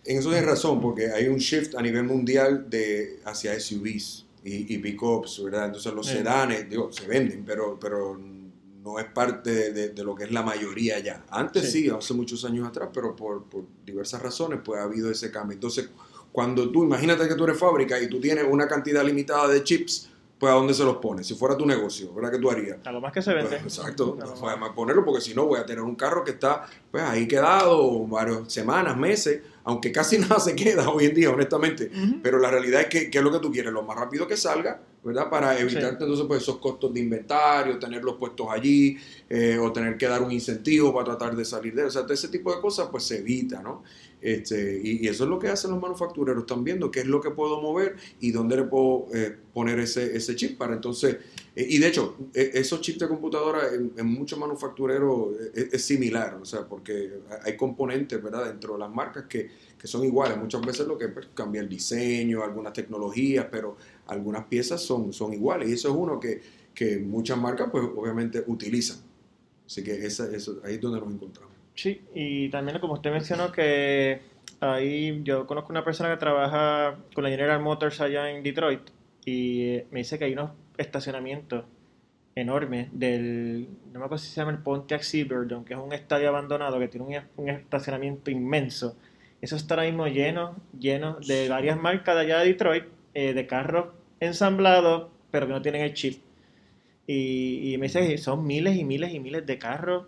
En 0.04 0.18
eso 0.18 0.28
tienes 0.28 0.46
razón, 0.46 0.78
porque 0.78 1.10
hay 1.10 1.28
un 1.28 1.38
shift 1.38 1.74
a 1.74 1.80
nivel 1.80 2.04
mundial 2.04 2.68
de 2.68 3.20
hacia 3.24 3.58
SUVs 3.58 4.26
y, 4.44 4.74
y 4.74 4.76
pick-ups, 4.76 5.42
¿verdad? 5.42 5.64
Entonces 5.64 5.94
los 5.94 6.06
sedanes, 6.06 6.68
digo, 6.68 6.92
se 6.92 7.06
venden, 7.06 7.46
pero, 7.46 7.78
pero 7.80 8.20
no 8.82 8.98
es 8.98 9.06
parte 9.06 9.72
de, 9.72 10.02
lo 10.02 10.14
que 10.14 10.24
es 10.24 10.32
la 10.32 10.42
mayoría 10.42 10.98
ya. 10.98 11.24
Antes 11.30 11.70
sí, 11.70 11.88
hace 11.90 12.14
muchos 12.14 12.44
años 12.44 12.66
atrás, 12.66 12.88
pero 12.92 13.14
por, 13.14 13.44
diversas 13.84 14.22
razones 14.22 14.60
pues 14.64 14.80
ha 14.80 14.84
habido 14.84 15.10
ese 15.10 15.30
cambio. 15.30 15.54
Entonces, 15.54 15.90
cuando 16.32 16.70
tú, 16.70 16.84
imagínate 16.84 17.28
que 17.28 17.34
tú 17.34 17.44
eres 17.44 17.58
fábrica 17.58 18.00
y 18.00 18.08
tú 18.08 18.20
tienes 18.20 18.44
una 18.48 18.66
cantidad 18.66 19.04
limitada 19.04 19.48
de 19.48 19.62
chips, 19.62 20.10
pues 20.38 20.50
a 20.50 20.56
dónde 20.56 20.72
se 20.72 20.84
los 20.84 20.96
pones, 20.96 21.26
si 21.26 21.34
fuera 21.34 21.54
tu 21.54 21.66
negocio, 21.66 22.14
¿verdad 22.14 22.30
que 22.30 22.38
tú 22.38 22.50
harías? 22.50 22.78
A 22.86 22.92
lo 22.92 23.02
más 23.02 23.12
que 23.12 23.20
se 23.20 23.34
vende. 23.34 23.58
Pues, 23.58 23.76
exacto, 23.76 24.16
no, 24.18 24.48
además 24.48 24.70
ponerlo 24.74 25.04
porque 25.04 25.20
si 25.20 25.34
no 25.34 25.44
voy 25.44 25.60
a 25.60 25.66
tener 25.66 25.82
un 25.82 25.94
carro 25.96 26.24
que 26.24 26.30
está 26.30 26.66
pues 26.90 27.02
ahí 27.02 27.28
quedado 27.28 28.06
varias 28.06 28.50
semanas, 28.50 28.96
meses, 28.96 29.42
aunque 29.64 29.92
casi 29.92 30.16
nada 30.18 30.40
se 30.40 30.56
queda 30.56 30.88
hoy 30.88 31.04
en 31.04 31.14
día, 31.14 31.30
honestamente, 31.30 31.90
pero 32.22 32.38
la 32.38 32.50
realidad 32.50 32.80
es 32.80 32.86
que 32.86 33.10
¿qué 33.10 33.18
es 33.18 33.24
lo 33.24 33.30
que 33.30 33.38
tú 33.40 33.52
quieres? 33.52 33.70
Lo 33.70 33.82
más 33.82 33.98
rápido 33.98 34.26
que 34.26 34.38
salga, 34.38 34.80
¿verdad? 35.02 35.30
Para 35.30 35.58
evitarte 35.58 36.04
entonces 36.04 36.26
pues, 36.26 36.42
esos 36.42 36.58
costos 36.58 36.92
de 36.92 37.00
inventario, 37.00 37.78
tenerlos 37.78 38.16
puestos 38.16 38.46
allí, 38.50 38.96
eh, 39.28 39.58
o 39.58 39.72
tener 39.72 39.96
que 39.96 40.06
dar 40.06 40.22
un 40.22 40.30
incentivo 40.30 40.92
para 40.92 41.16
tratar 41.16 41.36
de 41.36 41.44
salir 41.44 41.74
de 41.74 41.86
eso. 41.86 42.00
O 42.00 42.06
sea, 42.06 42.14
ese 42.14 42.28
tipo 42.28 42.54
de 42.54 42.60
cosas 42.60 42.88
pues 42.90 43.04
se 43.04 43.18
evita, 43.18 43.62
¿no? 43.62 43.82
Este, 44.20 44.80
y, 44.82 45.08
eso 45.08 45.24
es 45.24 45.30
lo 45.30 45.38
que 45.38 45.48
hacen 45.48 45.70
los 45.70 45.80
manufactureros, 45.80 46.42
están 46.42 46.62
viendo 46.62 46.90
qué 46.90 47.00
es 47.00 47.06
lo 47.06 47.20
que 47.20 47.30
puedo 47.30 47.60
mover 47.62 47.96
y 48.20 48.32
dónde 48.32 48.56
le 48.56 48.64
puedo 48.64 49.06
eh, 49.14 49.34
poner 49.54 49.78
ese, 49.80 50.14
ese 50.14 50.36
chip 50.36 50.58
para 50.58 50.74
entonces, 50.74 51.16
eh, 51.56 51.66
y 51.68 51.78
de 51.78 51.88
hecho, 51.88 52.16
e, 52.34 52.50
esos 52.54 52.82
chips 52.82 52.98
de 52.98 53.08
computadora 53.08 53.60
en, 53.72 54.06
muchos 54.06 54.38
manufactureros 54.38 55.28
es, 55.54 55.82
similar, 55.82 56.34
o 56.34 56.44
sea, 56.44 56.68
porque 56.68 57.10
hay 57.42 57.56
componentes, 57.56 58.22
¿verdad?, 58.22 58.46
dentro 58.46 58.74
de 58.74 58.80
las 58.80 58.90
marcas 58.90 59.24
que, 59.26 59.48
que 59.80 59.86
son 59.88 60.04
iguales, 60.04 60.36
muchas 60.36 60.60
veces 60.60 60.86
lo 60.86 60.98
que 60.98 61.08
pues, 61.08 61.28
cambia 61.32 61.60
el 61.60 61.68
diseño, 61.68 62.44
algunas 62.44 62.72
tecnologías, 62.72 63.46
pero 63.50 63.76
algunas 64.06 64.44
piezas 64.44 64.82
son, 64.82 65.12
son 65.12 65.32
iguales 65.32 65.70
y 65.70 65.72
eso 65.72 65.88
es 65.88 65.94
uno 65.94 66.20
que, 66.20 66.40
que 66.74 66.98
muchas 66.98 67.38
marcas 67.38 67.68
pues 67.70 67.84
obviamente 67.96 68.44
utilizan. 68.46 68.98
Así 69.64 69.82
que 69.82 69.92
esa, 70.04 70.30
eso, 70.34 70.60
ahí 70.64 70.74
es 70.74 70.80
donde 70.80 71.00
nos 71.00 71.12
encontramos. 71.12 71.54
Sí, 71.74 72.02
y 72.14 72.50
también 72.50 72.78
como 72.78 72.94
usted 72.94 73.10
mencionó 73.10 73.52
que 73.52 74.20
ahí 74.60 75.22
yo 75.24 75.46
conozco 75.46 75.70
una 75.70 75.84
persona 75.84 76.10
que 76.10 76.18
trabaja 76.18 76.98
con 77.14 77.24
la 77.24 77.30
General 77.30 77.60
Motors 77.62 78.00
allá 78.00 78.30
en 78.30 78.42
Detroit 78.42 78.82
y 79.24 79.78
me 79.90 80.00
dice 80.00 80.18
que 80.18 80.24
hay 80.26 80.32
unos 80.32 80.50
estacionamientos 80.76 81.64
enormes 82.34 82.88
del, 82.92 83.68
no 83.92 83.98
me 83.98 84.04
acuerdo 84.04 84.18
si 84.18 84.30
se 84.30 84.40
llama 84.40 84.52
el 84.52 84.58
Pontiac 84.58 85.02
Silverdome, 85.02 85.64
que 85.64 85.74
es 85.74 85.80
un 85.80 85.92
estadio 85.92 86.28
abandonado 86.28 86.78
que 86.78 86.88
tiene 86.88 87.24
un, 87.36 87.48
estacionamiento 87.48 88.30
inmenso. 88.30 88.96
Eso 89.40 89.56
está 89.56 89.74
ahora 89.74 89.86
mismo 89.86 90.06
lleno, 90.06 90.56
lleno 90.78 91.18
de 91.26 91.48
varias 91.48 91.80
marcas 91.80 92.14
de 92.14 92.20
allá 92.22 92.40
de 92.40 92.46
Detroit, 92.46 92.84
eh, 93.14 93.32
de 93.32 93.46
carros 93.46 93.88
ensamblados, 94.20 95.08
pero 95.30 95.46
que 95.46 95.52
no 95.52 95.62
tienen 95.62 95.82
el 95.82 95.94
chip. 95.94 96.22
Y, 97.06 97.72
y 97.72 97.78
me 97.78 97.86
dice 97.86 98.18
son 98.18 98.46
miles 98.46 98.76
y 98.76 98.84
miles 98.84 99.12
y 99.14 99.20
miles 99.20 99.46
de 99.46 99.58
carros 99.58 100.06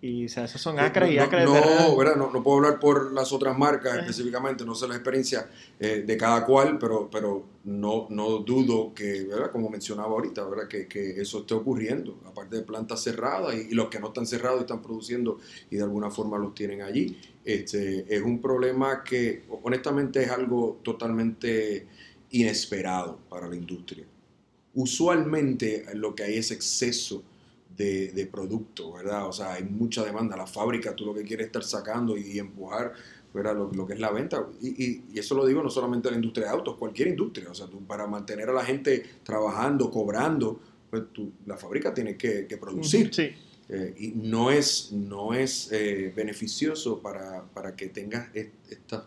y 0.00 0.26
o 0.26 0.28
sea, 0.28 0.44
esos 0.44 0.60
son 0.60 0.78
acres 0.78 1.10
y 1.10 1.18
acres 1.18 1.44
no, 1.44 1.54
de 1.54 1.60
¿verdad? 1.96 2.16
No, 2.16 2.30
no, 2.30 2.42
puedo 2.42 2.58
hablar 2.58 2.78
por 2.78 3.12
las 3.12 3.32
otras 3.32 3.58
marcas 3.58 3.98
específicamente, 3.98 4.64
no 4.64 4.74
sé 4.74 4.86
la 4.86 4.94
experiencia 4.94 5.50
eh, 5.80 6.04
de 6.06 6.16
cada 6.16 6.44
cual, 6.46 6.78
pero, 6.78 7.08
pero 7.10 7.44
no, 7.64 8.06
no 8.10 8.38
dudo 8.38 8.94
que, 8.94 9.24
¿verdad? 9.24 9.50
como 9.50 9.68
mencionaba 9.68 10.10
ahorita, 10.10 10.44
¿verdad? 10.44 10.68
Que, 10.68 10.86
que 10.86 11.20
eso 11.20 11.40
esté 11.40 11.54
ocurriendo, 11.54 12.16
aparte 12.26 12.56
de 12.56 12.62
plantas 12.62 13.02
cerradas 13.02 13.56
y, 13.56 13.74
los 13.74 13.88
que 13.88 13.98
no 13.98 14.08
están 14.08 14.26
cerrados 14.26 14.60
están 14.60 14.82
produciendo 14.82 15.38
y 15.68 15.76
de 15.76 15.82
alguna 15.82 16.10
forma 16.10 16.38
los 16.38 16.54
tienen 16.54 16.82
allí. 16.82 17.18
Este, 17.44 18.04
es 18.08 18.22
un 18.22 18.40
problema 18.40 19.02
que 19.02 19.44
honestamente 19.62 20.22
es 20.22 20.30
algo 20.30 20.78
totalmente 20.84 21.86
inesperado 22.30 23.18
para 23.28 23.48
la 23.48 23.56
industria. 23.56 24.04
Usualmente 24.74 25.86
lo 25.94 26.14
que 26.14 26.22
hay 26.22 26.36
es 26.36 26.52
exceso 26.52 27.24
de, 27.78 28.28
producto, 28.30 28.92
¿verdad? 28.92 29.28
O 29.28 29.32
sea, 29.32 29.54
hay 29.54 29.64
mucha 29.64 30.04
demanda. 30.04 30.36
La 30.36 30.46
fábrica, 30.46 30.94
tú 30.94 31.06
lo 31.06 31.14
que 31.14 31.22
quieres 31.22 31.46
estar 31.46 31.62
sacando 31.62 32.16
y, 32.16 32.38
empujar, 32.38 32.92
¿verdad? 33.32 33.56
Lo, 33.72 33.86
que 33.86 33.94
es 33.94 34.00
la 34.00 34.10
venta. 34.10 34.46
Y, 34.60 35.18
eso 35.18 35.34
lo 35.34 35.46
digo 35.46 35.62
no 35.62 35.70
solamente 35.70 36.08
a 36.08 36.10
la 36.10 36.16
industria 36.16 36.46
de 36.46 36.52
autos, 36.52 36.76
cualquier 36.76 37.08
industria. 37.08 37.50
O 37.50 37.54
sea, 37.54 37.66
tú, 37.68 37.84
para 37.86 38.06
mantener 38.06 38.48
a 38.50 38.52
la 38.52 38.64
gente 38.64 39.04
trabajando, 39.22 39.90
cobrando, 39.90 40.60
pues 40.90 41.04
tú, 41.12 41.32
la 41.46 41.56
fábrica 41.56 41.94
tiene 41.94 42.16
que, 42.16 42.58
producir. 42.60 43.14
Sí. 43.14 43.30
Eh, 43.70 43.94
y 43.98 44.08
no 44.08 44.50
es, 44.50 44.92
no 44.92 45.34
es 45.34 45.70
eh, 45.72 46.12
beneficioso 46.16 47.00
para, 47.00 47.44
para 47.44 47.76
que 47.76 47.88
tengas 47.88 48.34
estas 48.34 49.04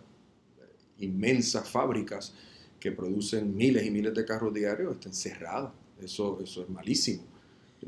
inmensas 1.00 1.68
fábricas 1.68 2.36
que 2.80 2.92
producen 2.92 3.56
miles 3.56 3.84
y 3.86 3.90
miles 3.90 4.14
de 4.14 4.24
carros 4.24 4.54
diarios 4.54 4.94
estén 4.94 5.14
cerradas. 5.14 5.74
Eso, 6.00 6.40
eso 6.42 6.62
es 6.64 6.70
malísimo. 6.70 7.31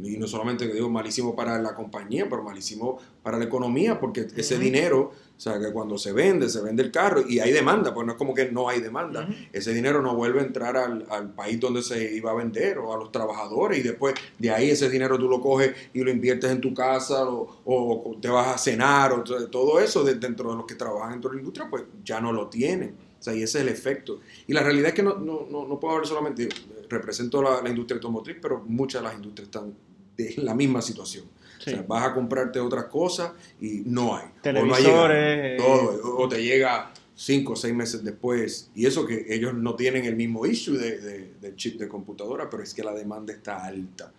Y 0.01 0.17
no 0.17 0.27
solamente 0.27 0.67
digo 0.67 0.89
malísimo 0.89 1.35
para 1.35 1.59
la 1.59 1.75
compañía, 1.75 2.25
pero 2.27 2.41
malísimo 2.41 2.97
para 3.21 3.37
la 3.37 3.45
economía, 3.45 3.99
porque 3.99 4.25
ese 4.35 4.57
dinero, 4.57 5.11
o 5.37 5.39
sea, 5.39 5.59
que 5.59 5.71
cuando 5.71 5.99
se 5.99 6.11
vende, 6.11 6.49
se 6.49 6.61
vende 6.61 6.81
el 6.81 6.91
carro 6.91 7.23
y 7.27 7.39
hay 7.39 7.51
demanda, 7.51 7.93
pues 7.93 8.07
no 8.07 8.13
es 8.13 8.17
como 8.17 8.33
que 8.33 8.51
no 8.51 8.67
hay 8.67 8.81
demanda. 8.81 9.27
Ese 9.51 9.71
dinero 9.71 10.01
no 10.01 10.15
vuelve 10.15 10.39
a 10.39 10.43
entrar 10.43 10.77
al, 10.77 11.33
país 11.35 11.59
donde 11.59 11.83
se 11.83 12.15
iba 12.15 12.31
a 12.31 12.33
vender 12.33 12.79
o 12.79 12.93
a 12.93 12.97
los 12.97 13.11
trabajadores 13.11 13.79
y 13.79 13.83
después 13.83 14.15
de 14.39 14.51
ahí 14.51 14.71
ese 14.71 14.89
dinero 14.89 15.17
tú 15.17 15.27
lo 15.29 15.39
coges 15.39 15.73
y 15.93 16.01
lo 16.01 16.11
inviertes 16.11 16.51
en 16.51 16.59
tu 16.59 16.73
casa 16.73 17.25
o, 17.27 18.17
te 18.19 18.29
vas 18.29 18.47
a 18.47 18.57
cenar 18.57 19.13
o 19.13 19.23
todo 19.23 19.79
eso 19.79 20.03
dentro 20.03 20.51
de 20.51 20.57
los 20.57 20.65
que 20.65 20.75
trabajan 20.75 21.11
dentro 21.11 21.29
de 21.29 21.35
la 21.35 21.41
industria, 21.41 21.67
pues 21.69 21.83
ya 22.03 22.19
no 22.19 22.31
lo 22.31 22.47
tienen. 22.47 22.95
O 23.23 23.25
sea, 23.25 23.33
y 23.33 23.41
ese 23.41 23.59
es 23.59 23.63
el 23.63 23.69
efecto. 23.69 24.19
Y 24.47 24.51
la 24.51 24.63
realidad 24.63 24.89
es 24.89 24.93
que 24.95 25.01
no, 25.01 25.17
no, 25.17 25.47
no, 25.49 25.79
puedo 25.79 25.93
hablar 25.93 26.05
solamente, 26.05 26.49
represento 26.89 27.41
la, 27.41 27.61
la, 27.61 27.69
industria 27.69 27.95
automotriz, 27.95 28.35
pero 28.41 28.65
muchas 28.67 29.01
de 29.01 29.07
las 29.07 29.15
industrias 29.15 29.47
están 29.47 29.73
en 30.17 30.45
la 30.45 30.53
misma 30.53 30.81
situación. 30.81 31.23
O 31.57 31.61
sea, 31.63 31.85
vas 31.87 32.05
a 32.05 32.13
comprarte 32.13 32.59
otras 32.59 32.87
cosas 32.87 33.31
y 33.61 33.83
no 33.85 34.17
hay. 34.17 34.25
Televisores. 34.41 35.61
O, 35.61 35.83
no 35.83 35.89
todo, 36.01 36.17
o 36.17 36.27
te 36.27 36.43
llega 36.43 36.91
cinco 37.15 37.53
o 37.53 37.55
seis 37.55 37.73
meses 37.73 38.03
después. 38.03 38.69
Y 38.75 38.87
eso 38.87 39.07
que 39.07 39.25
ellos 39.29 39.53
no 39.53 39.73
tienen 39.77 40.03
el 40.03 40.17
mismo 40.17 40.45
issue 40.45 40.77
de, 40.77 41.31
de, 41.39 41.55
chip 41.55 41.79
de 41.79 41.87
computadora, 41.87 42.49
pero 42.49 42.61
es 42.61 42.73
que 42.73 42.83
la 42.83 42.93
demanda 42.93 43.31
está 43.31 43.63
alta. 43.63 44.11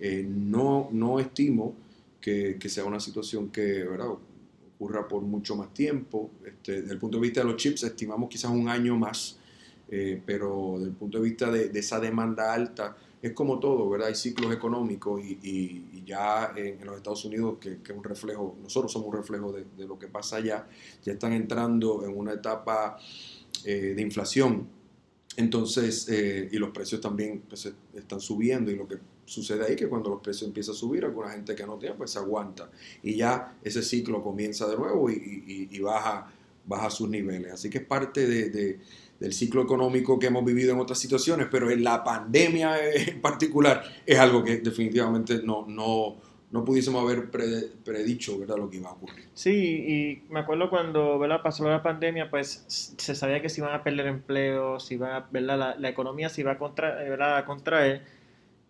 Eh, 0.00 0.26
no, 0.28 0.88
no 0.90 1.20
estimo 1.20 1.76
que, 2.20 2.56
que, 2.58 2.68
sea 2.68 2.84
una 2.84 2.98
situación 2.98 3.50
que, 3.50 3.84
¿verdad? 3.84 4.08
Ocurra 4.78 5.08
por 5.08 5.22
mucho 5.22 5.56
más 5.56 5.74
tiempo. 5.74 6.30
Este, 6.44 6.82
desde 6.82 6.92
el 6.92 6.98
punto 6.98 7.18
de 7.18 7.22
vista 7.22 7.40
de 7.40 7.46
los 7.46 7.56
chips, 7.56 7.82
estimamos 7.82 8.28
quizás 8.28 8.52
un 8.52 8.68
año 8.68 8.96
más, 8.96 9.38
eh, 9.90 10.22
pero 10.24 10.74
desde 10.76 10.90
el 10.90 10.96
punto 10.96 11.18
de 11.18 11.24
vista 11.24 11.50
de, 11.50 11.70
esa 11.78 11.98
demanda 11.98 12.52
alta, 12.52 12.96
es 13.20 13.32
como 13.32 13.58
todo, 13.58 13.90
¿verdad? 13.90 14.08
Hay 14.08 14.14
ciclos 14.14 14.54
económicos 14.54 15.20
y, 15.20 16.04
ya 16.06 16.52
en, 16.56 16.84
los 16.86 16.96
Estados 16.96 17.24
Unidos, 17.24 17.58
que, 17.60 17.78
es 17.84 17.90
un 17.90 18.04
reflejo, 18.04 18.56
nosotros 18.62 18.92
somos 18.92 19.08
un 19.08 19.14
reflejo 19.14 19.52
de, 19.52 19.86
lo 19.86 19.98
que 19.98 20.06
pasa 20.06 20.36
allá, 20.36 20.68
ya 21.02 21.12
están 21.12 21.32
entrando 21.32 22.04
en 22.04 22.16
una 22.16 22.34
etapa 22.34 22.96
eh, 23.64 23.94
de 23.96 24.02
inflación. 24.02 24.77
Entonces, 25.36 26.08
eh, 26.08 26.48
y 26.50 26.56
los 26.58 26.70
precios 26.70 27.00
también 27.00 27.42
pues, 27.48 27.72
están 27.94 28.20
subiendo 28.20 28.70
y 28.70 28.76
lo 28.76 28.88
que 28.88 28.98
sucede 29.24 29.66
ahí 29.66 29.76
que 29.76 29.88
cuando 29.88 30.10
los 30.10 30.20
precios 30.20 30.48
empiezan 30.48 30.74
a 30.74 30.78
subir, 30.78 31.04
alguna 31.04 31.30
gente 31.30 31.54
que 31.54 31.66
no 31.66 31.76
tiene, 31.76 31.94
pues 31.94 32.10
se 32.10 32.18
aguanta. 32.18 32.70
Y 33.02 33.16
ya 33.16 33.56
ese 33.62 33.82
ciclo 33.82 34.22
comienza 34.22 34.66
de 34.66 34.76
nuevo 34.76 35.10
y, 35.10 35.78
baja, 35.80 36.32
baja 36.66 36.90
sus 36.90 37.08
niveles. 37.08 37.52
Así 37.52 37.70
que 37.70 37.78
es 37.78 37.84
parte 37.84 38.26
de, 38.26 38.80
del 39.20 39.32
ciclo 39.32 39.62
económico 39.62 40.18
que 40.18 40.26
hemos 40.26 40.44
vivido 40.44 40.72
en 40.72 40.80
otras 40.80 40.98
situaciones, 40.98 41.48
pero 41.50 41.70
en 41.70 41.84
la 41.84 42.02
pandemia 42.02 42.92
en 42.92 43.20
particular 43.20 43.84
es 44.06 44.18
algo 44.18 44.42
que 44.42 44.58
definitivamente 44.58 45.42
no, 45.42 45.66
no, 45.68 46.16
no 46.50 46.64
pudiésemos 46.64 47.02
haber 47.02 47.30
predicho 47.30 48.38
¿verdad? 48.38 48.56
lo 48.56 48.70
que 48.70 48.78
iba 48.78 48.88
a 48.88 48.92
ocurrir. 48.92 49.26
Sí, 49.34 49.50
y 49.50 50.32
me 50.32 50.40
acuerdo 50.40 50.70
cuando 50.70 51.18
¿verdad? 51.18 51.42
pasó 51.42 51.68
la 51.68 51.82
pandemia, 51.82 52.30
pues 52.30 52.64
se 52.66 53.14
sabía 53.14 53.42
que 53.42 53.48
se 53.48 53.60
iban 53.60 53.74
a 53.74 53.82
perder 53.82 54.06
empleos, 54.06 54.90
iba, 54.90 55.28
¿verdad? 55.30 55.58
La, 55.58 55.74
la 55.76 55.88
economía 55.88 56.28
se 56.28 56.40
iba 56.40 56.52
a, 56.52 56.58
contra, 56.58 56.94
¿verdad? 56.94 57.36
a 57.36 57.44
contraer 57.44 58.18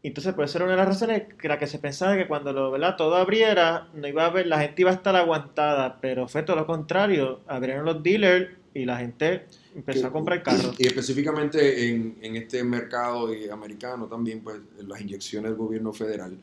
entonces, 0.02 0.32
por 0.35 0.44
eso 0.44 0.58
era 0.58 0.64
una 0.66 0.75
de 0.75 0.78
las 0.78 0.88
razones 0.88 1.23
que 1.40 1.49
la 1.49 1.58
que 1.58 1.66
se 1.66 1.78
pensaba 1.78 2.16
que 2.16 2.28
cuando 2.28 2.52
lo, 2.52 2.70
¿verdad? 2.70 2.97
todo 2.97 3.16
abriera, 3.16 3.88
no 3.94 4.06
iba 4.06 4.25
a 4.25 4.26
haber, 4.26 4.47
la 4.47 4.61
gente 4.61 4.82
iba 4.82 4.90
a 4.90 4.94
estar 4.94 5.16
aguantada, 5.16 6.00
pero 6.00 6.28
fue 6.28 6.42
todo 6.44 6.56
lo 6.56 6.66
contrario. 6.66 7.40
Abrieron 7.49 7.85
los 7.85 8.02
dealers 8.02 8.49
y 8.75 8.85
la 8.85 8.99
gente 8.99 9.47
empezó 9.75 10.06
a 10.06 10.12
comprar 10.12 10.42
carros. 10.42 10.76
Y 10.78 10.87
específicamente 10.87 11.88
en, 11.88 12.16
en 12.23 12.37
este 12.37 12.62
mercado 12.62 13.28
americano 13.50 14.06
también, 14.06 14.40
pues 14.40 14.58
las 14.87 15.00
inyecciones 15.00 15.50
del 15.50 15.58
gobierno 15.58 15.92
federal 15.92 16.38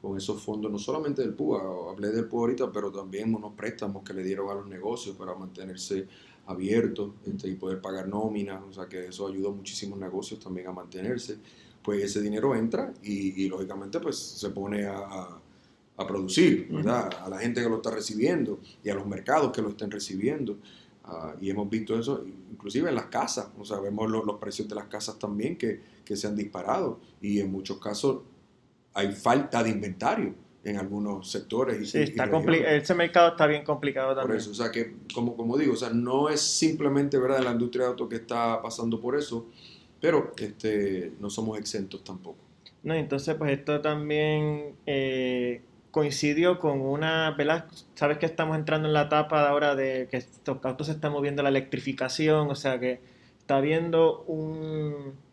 con 0.00 0.16
esos 0.16 0.40
fondos, 0.40 0.70
no 0.70 0.78
solamente 0.78 1.22
del 1.22 1.34
PUA, 1.34 1.90
hablé 1.90 2.10
del 2.10 2.26
PUA 2.26 2.40
ahorita, 2.40 2.72
pero 2.72 2.90
también 2.92 3.34
unos 3.34 3.52
préstamos 3.54 4.02
que 4.02 4.14
le 4.14 4.22
dieron 4.22 4.48
a 4.50 4.54
los 4.54 4.66
negocios 4.66 5.16
para 5.16 5.34
mantenerse 5.34 6.06
abiertos 6.46 7.10
este, 7.26 7.48
y 7.48 7.54
poder 7.54 7.80
pagar 7.80 8.08
nóminas, 8.08 8.62
o 8.68 8.72
sea 8.72 8.86
que 8.86 9.08
eso 9.08 9.26
ayudó 9.26 9.50
a 9.50 9.52
muchísimos 9.52 9.98
negocios 9.98 10.40
también 10.40 10.68
a 10.68 10.72
mantenerse 10.72 11.38
pues 11.88 12.04
ese 12.04 12.20
dinero 12.20 12.54
entra 12.54 12.92
y, 13.02 13.48
lógicamente 13.48 13.98
pues 13.98 14.18
se 14.18 14.50
pone 14.50 14.84
a, 14.86 15.40
producir, 16.06 16.68
¿verdad? 16.70 17.10
A 17.24 17.30
la 17.30 17.38
gente 17.38 17.62
que 17.62 17.68
lo 17.68 17.76
está 17.76 17.90
recibiendo 17.90 18.60
y 18.84 18.90
a 18.90 18.94
los 18.94 19.06
mercados 19.06 19.50
que 19.52 19.62
lo 19.62 19.70
estén 19.70 19.90
recibiendo. 19.90 20.58
Ah, 21.02 21.34
y 21.40 21.48
hemos 21.48 21.68
visto 21.70 21.98
eso 21.98 22.24
inclusive 22.52 22.90
en 22.90 22.94
las 22.94 23.06
casas, 23.06 23.48
o 23.58 23.64
sea, 23.64 23.80
vemos 23.80 24.10
los, 24.10 24.36
precios 24.38 24.68
de 24.68 24.74
las 24.74 24.84
casas 24.84 25.18
también 25.18 25.56
que, 25.56 25.80
se 26.14 26.26
han 26.26 26.36
disparado 26.36 27.00
y 27.22 27.40
en 27.40 27.50
muchos 27.50 27.78
casos 27.78 28.20
hay 28.98 29.12
falta 29.12 29.62
de 29.62 29.70
inventario 29.70 30.34
en 30.64 30.76
algunos 30.76 31.30
sectores. 31.30 31.80
Y, 31.80 31.86
sí, 31.86 31.98
está 31.98 32.24
ese 32.24 32.94
mercado 32.94 33.30
está 33.30 33.46
bien 33.46 33.64
complicado 33.64 34.08
también. 34.08 34.26
Por 34.26 34.36
eso, 34.36 34.50
o 34.50 34.54
sea, 34.54 34.72
que 34.72 34.96
como, 35.14 35.36
como 35.36 35.56
digo, 35.56 35.74
o 35.74 35.76
sea, 35.76 35.90
no 35.90 36.28
es 36.28 36.40
simplemente, 36.40 37.16
¿verdad?, 37.16 37.44
la 37.44 37.52
industria 37.52 37.84
de 37.84 37.90
auto 37.90 38.08
que 38.08 38.16
está 38.16 38.60
pasando 38.60 39.00
por 39.00 39.16
eso, 39.16 39.46
pero 40.00 40.32
este, 40.36 41.12
no 41.20 41.30
somos 41.30 41.58
exentos 41.58 42.02
tampoco. 42.02 42.38
No, 42.82 42.94
entonces 42.94 43.36
pues 43.36 43.52
esto 43.52 43.80
también 43.80 44.74
eh, 44.86 45.62
coincidió 45.92 46.58
con 46.58 46.80
una, 46.80 47.34
¿verdad? 47.36 47.66
Sabes 47.94 48.18
que 48.18 48.26
estamos 48.26 48.56
entrando 48.56 48.88
en 48.88 48.94
la 48.94 49.02
etapa 49.02 49.48
ahora 49.48 49.76
de 49.76 50.08
que 50.10 50.16
estos 50.16 50.58
autos 50.64 50.88
se 50.88 50.92
están 50.94 51.12
moviendo 51.12 51.40
a 51.40 51.44
la 51.44 51.50
electrificación, 51.50 52.50
o 52.50 52.54
sea 52.56 52.80
que 52.80 53.00
está 53.38 53.58
habiendo 53.58 54.24
un... 54.24 55.27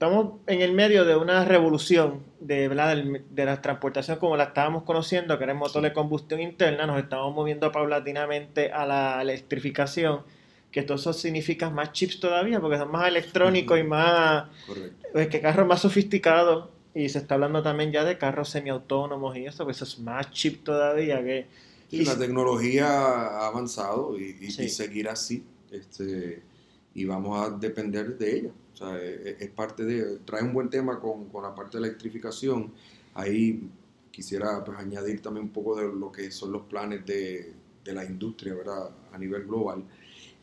Estamos 0.00 0.36
en 0.46 0.62
el 0.62 0.72
medio 0.72 1.04
de 1.04 1.14
una 1.14 1.44
revolución 1.44 2.22
de, 2.40 2.68
¿verdad? 2.68 2.96
de 2.96 3.44
la 3.44 3.60
transportación 3.60 4.16
como 4.16 4.34
la 4.34 4.44
estábamos 4.44 4.84
conociendo, 4.84 5.36
que 5.36 5.44
era 5.44 5.52
el 5.52 5.58
motor 5.58 5.82
de 5.82 5.92
combustión 5.92 6.40
interna, 6.40 6.86
nos 6.86 6.98
estamos 7.02 7.34
moviendo 7.34 7.70
paulatinamente 7.70 8.72
a 8.72 8.86
la 8.86 9.20
electrificación 9.20 10.22
que 10.72 10.80
todo 10.80 10.96
eso 10.96 11.12
significa 11.12 11.68
más 11.68 11.92
chips 11.92 12.18
todavía, 12.18 12.60
porque 12.60 12.78
son 12.78 12.90
más 12.90 13.08
electrónicos 13.08 13.78
y 13.78 13.82
más... 13.82 14.48
Correcto. 14.66 15.30
que 15.30 15.40
carros 15.42 15.68
más 15.68 15.82
sofisticados. 15.82 16.70
Y 16.94 17.10
se 17.10 17.18
está 17.18 17.34
hablando 17.34 17.62
también 17.62 17.92
ya 17.92 18.02
de 18.02 18.16
carros 18.16 18.48
semiautónomos 18.48 19.36
y 19.36 19.44
eso, 19.44 19.64
pues 19.64 19.76
eso 19.76 19.84
es 19.84 19.98
más 19.98 20.30
chip 20.30 20.64
todavía 20.64 21.22
que... 21.22 21.46
y 21.90 22.06
la 22.06 22.16
tecnología 22.16 22.88
ha 22.88 23.48
avanzado 23.48 24.18
y, 24.18 24.50
seguirá 24.50 25.12
así. 25.12 25.44
Este, 25.70 26.40
y 26.94 27.04
vamos 27.04 27.46
a 27.46 27.50
depender 27.50 28.18
de 28.18 28.36
ella. 28.36 28.50
O 28.74 28.76
sea, 28.76 28.98
es, 28.98 29.50
parte 29.50 29.84
de... 29.84 30.18
Trae 30.18 30.42
un 30.42 30.52
buen 30.52 30.70
tema 30.70 30.98
con, 30.98 31.28
con, 31.28 31.42
la 31.42 31.54
parte 31.54 31.78
de 31.78 31.86
electrificación. 31.86 32.72
Ahí 33.14 33.68
quisiera 34.10 34.64
pues, 34.64 34.78
añadir 34.78 35.20
también 35.20 35.46
un 35.46 35.52
poco 35.52 35.76
de 35.76 35.84
lo 35.92 36.10
que 36.10 36.30
son 36.30 36.52
los 36.52 36.62
planes 36.62 37.04
de, 37.06 37.52
de 37.84 37.92
la 37.92 38.04
industria, 38.04 38.54
¿verdad? 38.54 38.90
A 39.12 39.18
nivel 39.18 39.44
global 39.44 39.84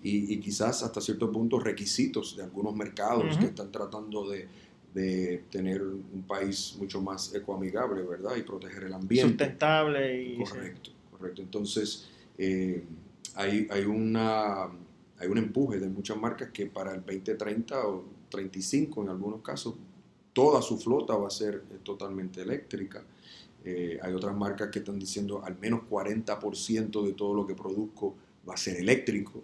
y, 0.04 0.40
quizás 0.40 0.84
hasta 0.84 1.02
cierto 1.02 1.32
punto 1.32 1.60
requisitos 1.60 2.38
de 2.38 2.44
algunos 2.44 2.76
mercados 2.76 3.38
que 3.38 3.46
están 3.46 3.72
tratando 3.72 4.30
de, 4.30 4.48
de, 4.94 5.44
tener 5.50 5.82
un 5.82 6.24
país 6.28 6.76
mucho 6.80 7.02
más 7.02 7.34
ecoamigable, 7.34 8.04
¿verdad? 8.04 8.36
Y 8.38 8.44
proteger 8.44 8.84
el 8.84 8.94
ambiente. 8.94 9.30
Sustentable. 9.30 10.24
Y, 10.24 10.38
correcto, 10.38 10.92
correcto. 11.12 11.42
Entonces, 11.42 12.08
eh, 12.38 12.84
hay, 13.36 13.68
hay, 13.70 13.84
una, 13.84 14.68
hay 15.20 15.28
un 15.28 15.38
empuje 15.38 15.80
de 15.80 15.90
muchas 15.90 16.18
marcas 16.18 16.50
que 16.52 16.68
para 16.68 16.94
el 16.94 17.04
2030 17.04 17.88
o 17.88 18.06
35 18.30 19.04
en 19.04 19.10
algunos 19.10 19.42
casos, 19.42 19.76
toda 20.34 20.62
su 20.62 20.78
flota 20.78 21.16
va 21.16 21.28
a 21.28 21.32
ser 21.32 21.64
eh, 21.72 21.78
totalmente 21.84 22.42
eléctrica. 22.42 23.04
Eh, 23.66 24.00
hay 24.02 24.14
otras 24.14 24.36
marcas 24.36 24.70
que 24.70 24.80
están 24.80 25.00
diciendo 25.00 25.44
al 25.44 25.58
menos 25.58 25.82
40% 25.90 27.06
de 27.06 27.14
todo 27.14 27.34
lo 27.34 27.48
que 27.48 27.56
produzco 27.56 28.16
va 28.48 28.54
a 28.54 28.58
ser 28.58 28.78
eléctrico. 28.78 29.44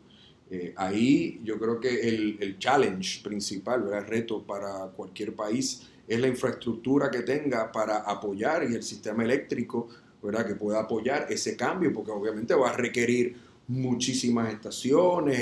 Eh, 0.51 0.73
ahí 0.77 1.41
yo 1.43 1.57
creo 1.57 1.79
que 1.79 2.07
el, 2.07 2.37
el 2.39 2.59
challenge 2.59 3.23
principal, 3.23 3.91
el 3.91 4.05
reto 4.05 4.43
para 4.43 4.87
cualquier 4.95 5.35
país 5.35 5.89
es 6.07 6.19
la 6.19 6.27
infraestructura 6.27 7.09
que 7.09 7.21
tenga 7.21 7.71
para 7.71 7.99
apoyar 7.99 8.69
y 8.69 8.75
el 8.75 8.83
sistema 8.83 9.23
eléctrico 9.23 9.87
¿verdad? 10.21 10.45
que 10.45 10.55
pueda 10.55 10.81
apoyar 10.81 11.27
ese 11.29 11.57
cambio, 11.57 11.91
porque 11.93 12.11
obviamente 12.11 12.53
va 12.53 12.69
a 12.69 12.77
requerir 12.77 13.35
muchísimas 13.67 14.53
estaciones, 14.53 15.39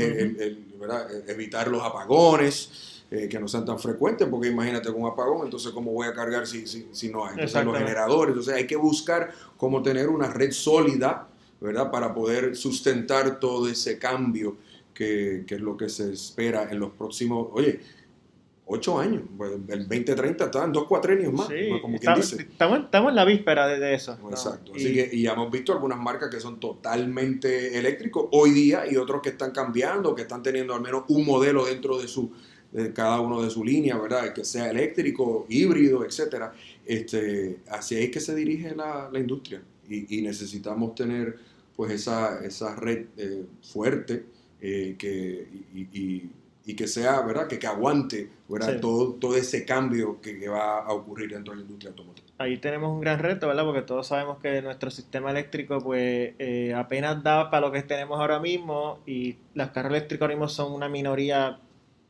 evitar 1.27 1.67
los 1.67 1.83
apagones. 1.83 2.87
Eh, 3.13 3.27
que 3.27 3.37
no 3.37 3.45
sean 3.49 3.65
tan 3.65 3.77
frecuentes, 3.77 4.25
porque 4.29 4.47
imagínate 4.47 4.89
con 4.89 5.01
un 5.01 5.09
apagón, 5.09 5.43
entonces 5.43 5.73
cómo 5.73 5.91
voy 5.91 6.07
a 6.07 6.13
cargar 6.13 6.47
si, 6.47 6.65
si, 6.65 6.87
si 6.93 7.09
no 7.09 7.25
hay. 7.25 7.33
Entonces 7.33 7.65
los 7.65 7.77
generadores, 7.77 8.29
entonces 8.29 8.53
hay 8.53 8.65
que 8.65 8.77
buscar 8.77 9.33
cómo 9.57 9.83
tener 9.83 10.07
una 10.07 10.29
red 10.31 10.51
sólida, 10.51 11.27
¿verdad? 11.59 11.91
Para 11.91 12.13
poder 12.13 12.55
sustentar 12.55 13.37
todo 13.37 13.67
ese 13.67 13.99
cambio 13.99 14.55
que, 14.93 15.45
es 15.47 15.61
lo 15.61 15.75
que 15.75 15.89
se 15.89 16.13
espera 16.13 16.67
en 16.69 16.79
los 16.79 16.91
próximos, 16.91 17.47
oye, 17.51 17.79
ocho 18.71 18.99
años. 18.99 19.23
El 19.67 19.87
2030 19.87 20.45
está 20.45 20.63
en 20.63 20.71
dos 20.71 20.85
cuatrenios 20.85 21.33
más, 21.33 21.49
como 21.81 21.99
quien 21.99 22.15
dice. 22.15 22.41
Estamos, 22.41 22.79
estamos, 22.85 23.09
en 23.09 23.15
la 23.15 23.25
víspera 23.25 23.67
de, 23.67 23.93
eso. 23.93 24.17
Exacto. 24.29 24.71
Así 24.75 24.87
y, 24.87 24.93
que, 24.93 25.09
y 25.11 25.21
ya 25.23 25.33
hemos 25.33 25.51
visto 25.51 25.73
algunas 25.73 25.99
marcas 25.99 26.29
que 26.29 26.39
son 26.39 26.59
totalmente 26.59 27.77
eléctricos 27.77 28.27
hoy 28.31 28.51
día 28.51 28.83
y 28.89 28.97
otros 28.97 29.21
que 29.21 29.29
están 29.29 29.51
cambiando, 29.51 30.15
que 30.15 30.23
están 30.23 30.41
teniendo 30.41 30.73
al 30.73 30.81
menos 30.81 31.03
un 31.09 31.25
modelo 31.25 31.65
dentro 31.65 31.99
de 31.99 32.07
su 32.07 32.31
de 32.71 32.93
cada 32.93 33.19
uno 33.19 33.41
de 33.41 33.49
su 33.49 33.65
línea, 33.65 33.97
¿verdad? 33.97 34.33
Que 34.33 34.45
sea 34.45 34.69
eléctrico, 34.69 35.45
híbrido, 35.49 36.05
etcétera. 36.05 36.53
Este, 36.85 37.59
así 37.69 37.97
es 37.97 38.09
que 38.11 38.21
se 38.21 38.33
dirige 38.33 38.73
la, 38.75 39.09
la 39.11 39.19
industria 39.19 39.61
y, 39.89 40.21
necesitamos 40.21 40.95
tener 40.95 41.37
pues 41.75 41.91
esa, 41.91 42.43
esa 42.45 42.75
red 42.75 43.07
eh, 43.17 43.43
fuerte 43.61 44.23
eh, 44.61 44.95
que, 44.97 45.47
y, 45.73 45.81
y, 45.99 46.29
que 46.63 46.87
sea, 46.87 47.21
¿verdad? 47.21 47.47
Que, 47.47 47.59
que 47.59 47.67
aguante, 47.67 48.29
¿verdad? 48.47 48.79
Todo, 48.79 49.13
todo 49.13 49.35
ese 49.35 49.65
cambio 49.65 50.21
que, 50.21 50.47
va 50.47 50.79
a 50.79 50.93
ocurrir 50.93 51.31
dentro 51.31 51.53
de 51.53 51.57
la 51.57 51.63
industria 51.63 51.89
automotriz. 51.89 52.25
Ahí 52.37 52.57
tenemos 52.57 52.91
un 52.91 53.01
gran 53.01 53.19
reto, 53.19 53.47
¿verdad? 53.47 53.65
Porque 53.65 53.81
todos 53.81 54.07
sabemos 54.07 54.39
que 54.39 54.61
nuestro 54.61 54.89
sistema 54.89 55.31
eléctrico 55.31 55.79
pues 55.79 56.33
eh, 56.39 56.73
apenas 56.75 57.21
da 57.23 57.49
para 57.49 57.67
lo 57.67 57.71
que 57.71 57.83
tenemos 57.83 58.19
ahora 58.19 58.39
mismo 58.39 58.99
y 59.05 59.37
las 59.53 59.71
carros 59.71 59.91
eléctricos 59.91 60.23
ahora 60.23 60.35
mismo 60.35 60.47
son 60.47 60.73
una 60.73 60.89
minoría, 60.89 61.59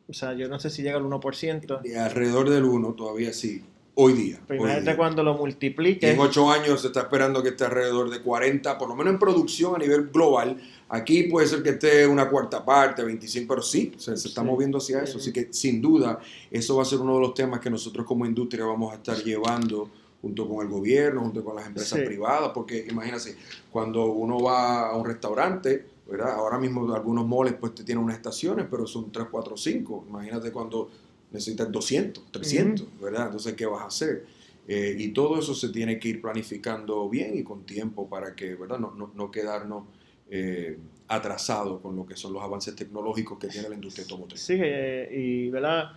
o 0.07 0.13
sea, 0.13 0.33
yo 0.33 0.47
no 0.47 0.59
sé 0.59 0.69
si 0.69 0.83
llega 0.83 0.97
al 0.97 1.03
1%. 1.03 1.81
Y 1.83 1.93
alrededor 1.95 2.49
del 2.49 2.63
1 2.63 2.93
todavía 2.93 3.33
sí 3.33 3.63
hoy 4.03 4.13
día. 4.13 4.39
Pero 4.47 4.63
cuando 4.97 5.23
lo 5.23 5.35
multiplique. 5.35 6.09
En 6.09 6.19
ocho 6.19 6.49
años 6.49 6.81
se 6.81 6.87
está 6.87 7.01
esperando 7.01 7.41
que 7.43 7.49
esté 7.49 7.65
alrededor 7.65 8.09
de 8.09 8.21
40, 8.21 8.77
por 8.77 8.89
lo 8.89 8.95
menos 8.95 9.13
en 9.13 9.19
producción 9.19 9.75
a 9.75 9.77
nivel 9.77 10.09
global. 10.09 10.57
Aquí 10.89 11.23
puede 11.23 11.47
ser 11.47 11.63
que 11.63 11.69
esté 11.69 12.05
una 12.05 12.29
cuarta 12.29 12.65
parte, 12.65 13.03
25, 13.03 13.47
pero 13.47 13.61
sí, 13.61 13.93
se, 13.97 14.13
está 14.13 14.43
moviendo 14.43 14.77
hacia 14.77 15.03
eso. 15.03 15.19
Así 15.19 15.31
que 15.31 15.47
sin 15.51 15.81
duda, 15.81 16.19
eso 16.49 16.75
va 16.75 16.81
a 16.81 16.85
ser 16.85 16.99
uno 16.99 17.15
de 17.15 17.21
los 17.21 17.33
temas 17.33 17.59
que 17.59 17.69
nosotros 17.69 18.05
como 18.05 18.25
industria 18.25 18.65
vamos 18.65 18.91
a 18.91 18.95
estar 18.95 19.17
llevando 19.23 19.89
junto 20.21 20.47
con 20.47 20.65
el 20.65 20.71
gobierno, 20.71 21.21
junto 21.21 21.43
con 21.43 21.55
las 21.55 21.65
empresas 21.65 21.99
privadas, 22.01 22.51
porque 22.53 22.85
imagínate, 22.89 23.35
cuando 23.71 24.05
uno 24.05 24.39
va 24.39 24.89
a 24.89 24.95
un 24.95 25.05
restaurante, 25.05 25.85
¿verdad? 26.07 26.35
ahora 26.35 26.59
mismo 26.59 26.93
algunos 26.93 27.25
moles 27.25 27.55
pues 27.59 27.73
te 27.73 27.83
tienen 27.83 28.03
unas 28.03 28.17
estaciones, 28.17 28.67
pero 28.69 28.85
son 28.85 29.11
3, 29.11 29.27
4, 29.31 29.57
5. 29.57 30.05
Imagínate 30.09 30.51
cuando 30.51 30.89
necesitas 31.31 31.71
200, 31.71 32.31
300, 32.31 32.87
¿verdad? 32.99 33.25
Entonces, 33.27 33.53
¿qué 33.53 33.65
vas 33.65 33.81
a 33.81 33.87
hacer? 33.87 34.25
Eh, 34.67 34.95
y 34.97 35.09
todo 35.09 35.39
eso 35.39 35.53
se 35.53 35.69
tiene 35.69 35.99
que 35.99 36.09
ir 36.09 36.21
planificando 36.21 37.09
bien 37.09 37.37
y 37.37 37.43
con 37.43 37.65
tiempo 37.65 38.07
para 38.07 38.35
que, 38.35 38.55
¿verdad? 38.55 38.79
No, 38.79 38.91
no, 38.91 39.11
no 39.15 39.31
quedarnos 39.31 39.85
eh, 40.29 40.77
atrasados 41.07 41.81
con 41.81 41.95
lo 41.95 42.05
que 42.05 42.15
son 42.15 42.31
los 42.33 42.41
avances 42.41 42.75
tecnológicos 42.75 43.37
que 43.37 43.47
tiene 43.47 43.67
la 43.67 43.75
industria 43.75 44.03
automotriz. 44.03 44.39
Sí, 44.41 44.57
eh, 44.57 45.09
y, 45.11 45.49
¿verdad? 45.49 45.91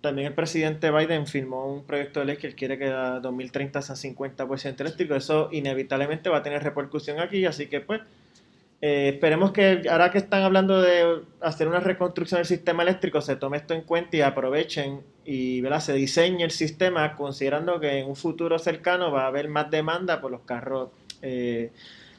También 0.00 0.28
el 0.28 0.34
presidente 0.34 0.90
Biden 0.90 1.26
firmó 1.26 1.72
un 1.72 1.84
proyecto 1.84 2.20
de 2.20 2.26
ley 2.26 2.36
que 2.36 2.48
él 2.48 2.54
quiere 2.54 2.78
que 2.78 2.86
a 2.86 3.18
2030 3.20 3.82
sea 3.82 3.96
50% 3.96 4.80
eléctrico. 4.80 5.14
Eso 5.14 5.48
inevitablemente 5.52 6.28
va 6.28 6.38
a 6.38 6.42
tener 6.42 6.62
repercusión 6.62 7.18
aquí, 7.18 7.44
así 7.46 7.66
que 7.66 7.80
pues 7.80 8.02
eh, 8.80 9.10
esperemos 9.14 9.50
que 9.50 9.82
ahora 9.90 10.12
que 10.12 10.18
están 10.18 10.42
hablando 10.42 10.80
de 10.80 11.22
hacer 11.40 11.66
una 11.66 11.80
reconstrucción 11.80 12.38
del 12.38 12.46
sistema 12.46 12.84
eléctrico, 12.84 13.20
se 13.20 13.34
tome 13.34 13.56
esto 13.56 13.74
en 13.74 13.82
cuenta 13.82 14.16
y 14.16 14.20
aprovechen 14.20 15.00
y 15.24 15.62
se 15.80 15.92
diseñe 15.94 16.44
el 16.44 16.52
sistema 16.52 17.16
considerando 17.16 17.80
que 17.80 17.98
en 17.98 18.08
un 18.08 18.14
futuro 18.14 18.58
cercano 18.58 19.10
va 19.10 19.24
a 19.24 19.26
haber 19.26 19.48
más 19.48 19.70
demanda 19.70 20.20
por 20.20 20.30
los 20.30 20.42
carros 20.42 20.90
eh, 21.22 21.72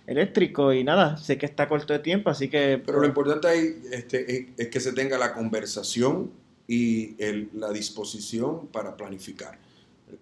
eléctricos 0.05 0.75
y 0.75 0.83
nada, 0.83 1.15
sé 1.15 1.37
que 1.37 1.45
está 1.45 1.69
corto 1.69 1.93
de 1.93 1.99
tiempo, 1.99 2.29
así 2.29 2.49
que... 2.49 2.81
Pero 2.85 2.99
lo 2.99 3.07
importante 3.07 3.47
ahí 3.47 3.81
este, 3.91 4.53
es, 4.57 4.67
que 4.67 4.79
se 4.81 4.91
tenga 4.91 5.17
la 5.17 5.33
conversación 5.33 6.31
y 6.67 7.15
la 7.53 7.71
disposición 7.71 8.67
para 8.67 8.97
planificar. 8.97 9.57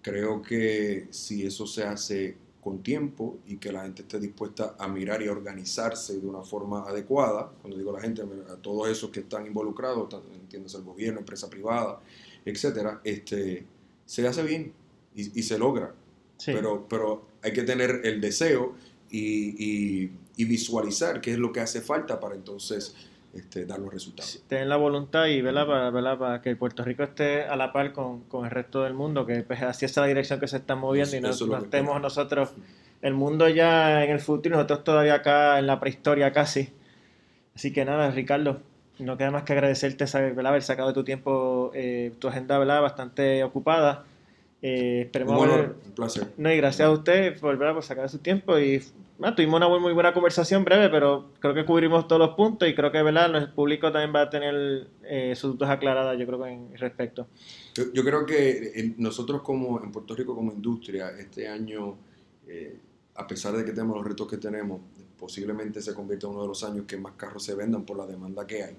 Creo 0.02 0.40
que 0.40 1.08
si 1.10 1.44
eso 1.46 1.66
se 1.66 1.82
hace 1.82 2.36
con 2.68 2.82
tiempo 2.82 3.38
y 3.46 3.56
que 3.56 3.72
la 3.72 3.84
gente 3.84 4.02
esté 4.02 4.20
dispuesta 4.20 4.76
a 4.78 4.86
mirar 4.88 5.22
y 5.22 5.28
organizarse 5.28 6.20
de 6.20 6.26
una 6.26 6.42
forma 6.42 6.82
adecuada. 6.82 7.50
Cuando 7.62 7.78
digo 7.78 7.92
la 7.92 8.00
gente, 8.02 8.20
a 8.20 8.56
todos 8.56 8.90
esos 8.90 9.08
que 9.08 9.20
están 9.20 9.46
involucrados, 9.46 10.14
el 10.52 10.82
gobierno, 10.82 11.20
empresa 11.20 11.48
privada, 11.48 11.98
etcétera, 12.44 13.00
este, 13.04 13.64
se 14.04 14.28
hace 14.28 14.42
bien 14.42 14.74
y, 15.14 15.42
se 15.42 15.58
logra. 15.58 15.94
Pero, 16.44 16.86
pero 16.86 17.22
hay 17.40 17.54
que 17.54 17.62
tener 17.62 18.02
el 18.04 18.20
deseo 18.20 18.74
y, 19.10 20.10
y, 20.36 20.44
visualizar 20.44 21.22
qué 21.22 21.32
es 21.32 21.38
lo 21.38 21.50
que 21.50 21.60
hace 21.60 21.80
falta 21.80 22.20
para 22.20 22.34
entonces 22.34 22.94
este, 23.34 23.66
dar 23.66 23.78
los 23.78 23.92
resultados. 23.92 24.42
Tener 24.48 24.66
la 24.66 24.76
voluntad 24.76 25.26
y 25.26 25.42
verla 25.42 25.66
para, 25.66 26.18
para 26.18 26.40
que 26.40 26.56
Puerto 26.56 26.84
Rico 26.84 27.02
esté 27.02 27.42
a 27.44 27.56
la 27.56 27.72
par 27.72 27.92
con, 27.92 28.24
con 28.24 28.44
el 28.44 28.50
resto 28.50 28.82
del 28.82 28.94
mundo, 28.94 29.26
que 29.26 29.42
pues, 29.42 29.62
así 29.62 29.84
es 29.84 29.96
la 29.96 30.06
dirección 30.06 30.40
que 30.40 30.48
se 30.48 30.56
está 30.56 30.76
moviendo 30.76 31.16
y 31.16 31.20
no, 31.20 31.30
estemos 31.30 32.00
nosotros, 32.00 32.50
el 33.02 33.14
mundo 33.14 33.48
ya 33.48 34.02
en 34.04 34.10
el 34.10 34.20
futuro 34.20 34.54
y 34.54 34.56
nosotros 34.56 34.84
todavía 34.84 35.14
acá 35.14 35.58
en 35.58 35.66
la 35.66 35.78
prehistoria 35.78 36.32
casi. 36.32 36.70
Así 37.54 37.72
que 37.72 37.84
nada, 37.84 38.10
Ricardo, 38.10 38.60
no 38.98 39.16
queda 39.16 39.30
más 39.30 39.42
que 39.42 39.52
agradecerte 39.52 40.04
¿verdad? 40.12 40.46
haber 40.46 40.62
sacado 40.62 40.88
de 40.88 40.94
tu 40.94 41.04
tiempo, 41.04 41.70
eh, 41.74 42.12
tu 42.18 42.28
agenda 42.28 42.58
¿verdad? 42.58 42.80
bastante 42.80 43.44
ocupada. 43.44 44.04
Eh, 44.62 45.02
esperemos 45.02 45.40
un 45.40 45.92
placer. 45.94 46.28
No, 46.36 46.52
y 46.52 46.56
gracias 46.56 46.88
a 46.88 46.90
usted 46.90 47.38
por, 47.38 47.58
por 47.58 47.82
sacar 47.82 48.08
su 48.08 48.18
tiempo 48.18 48.58
y 48.58 48.82
Ah, 49.20 49.34
tuvimos 49.34 49.56
una 49.56 49.68
muy, 49.68 49.92
buena 49.92 50.14
conversación 50.14 50.64
breve, 50.64 50.88
pero 50.90 51.32
creo 51.40 51.52
que 51.52 51.64
cubrimos 51.64 52.06
todos 52.06 52.20
los 52.20 52.36
puntos 52.36 52.68
y 52.68 52.74
creo 52.74 52.92
que 52.92 53.02
¿verdad? 53.02 53.34
el 53.34 53.52
público 53.52 53.90
también 53.90 54.14
va 54.14 54.22
a 54.22 54.30
tener 54.30 54.88
eh, 55.02 55.34
sus 55.34 55.58
dudas 55.58 55.70
aclaradas, 55.70 56.16
yo 56.16 56.24
creo, 56.24 56.46
en 56.46 56.76
respecto. 56.78 57.26
Yo, 57.74 58.04
creo 58.04 58.24
que 58.24 58.94
nosotros 58.96 59.42
como 59.42 59.82
en 59.82 59.90
Puerto 59.90 60.14
Rico 60.14 60.36
como 60.36 60.52
industria, 60.52 61.10
este 61.18 61.48
año, 61.48 61.96
eh, 62.46 62.78
a 63.16 63.26
pesar 63.26 63.56
de 63.56 63.64
que 63.64 63.72
tenemos 63.72 63.96
los 63.96 64.06
retos 64.06 64.28
que 64.28 64.36
tenemos, 64.36 64.82
posiblemente 65.18 65.82
se 65.82 65.94
convierta 65.94 66.28
en 66.28 66.34
uno 66.34 66.42
de 66.42 66.48
los 66.48 66.62
años 66.62 66.86
que 66.86 66.96
más 66.96 67.14
carros 67.14 67.42
se 67.42 67.56
vendan 67.56 67.84
por 67.84 67.96
la 67.96 68.06
demanda 68.06 68.46
que 68.46 68.62
hay. 68.62 68.76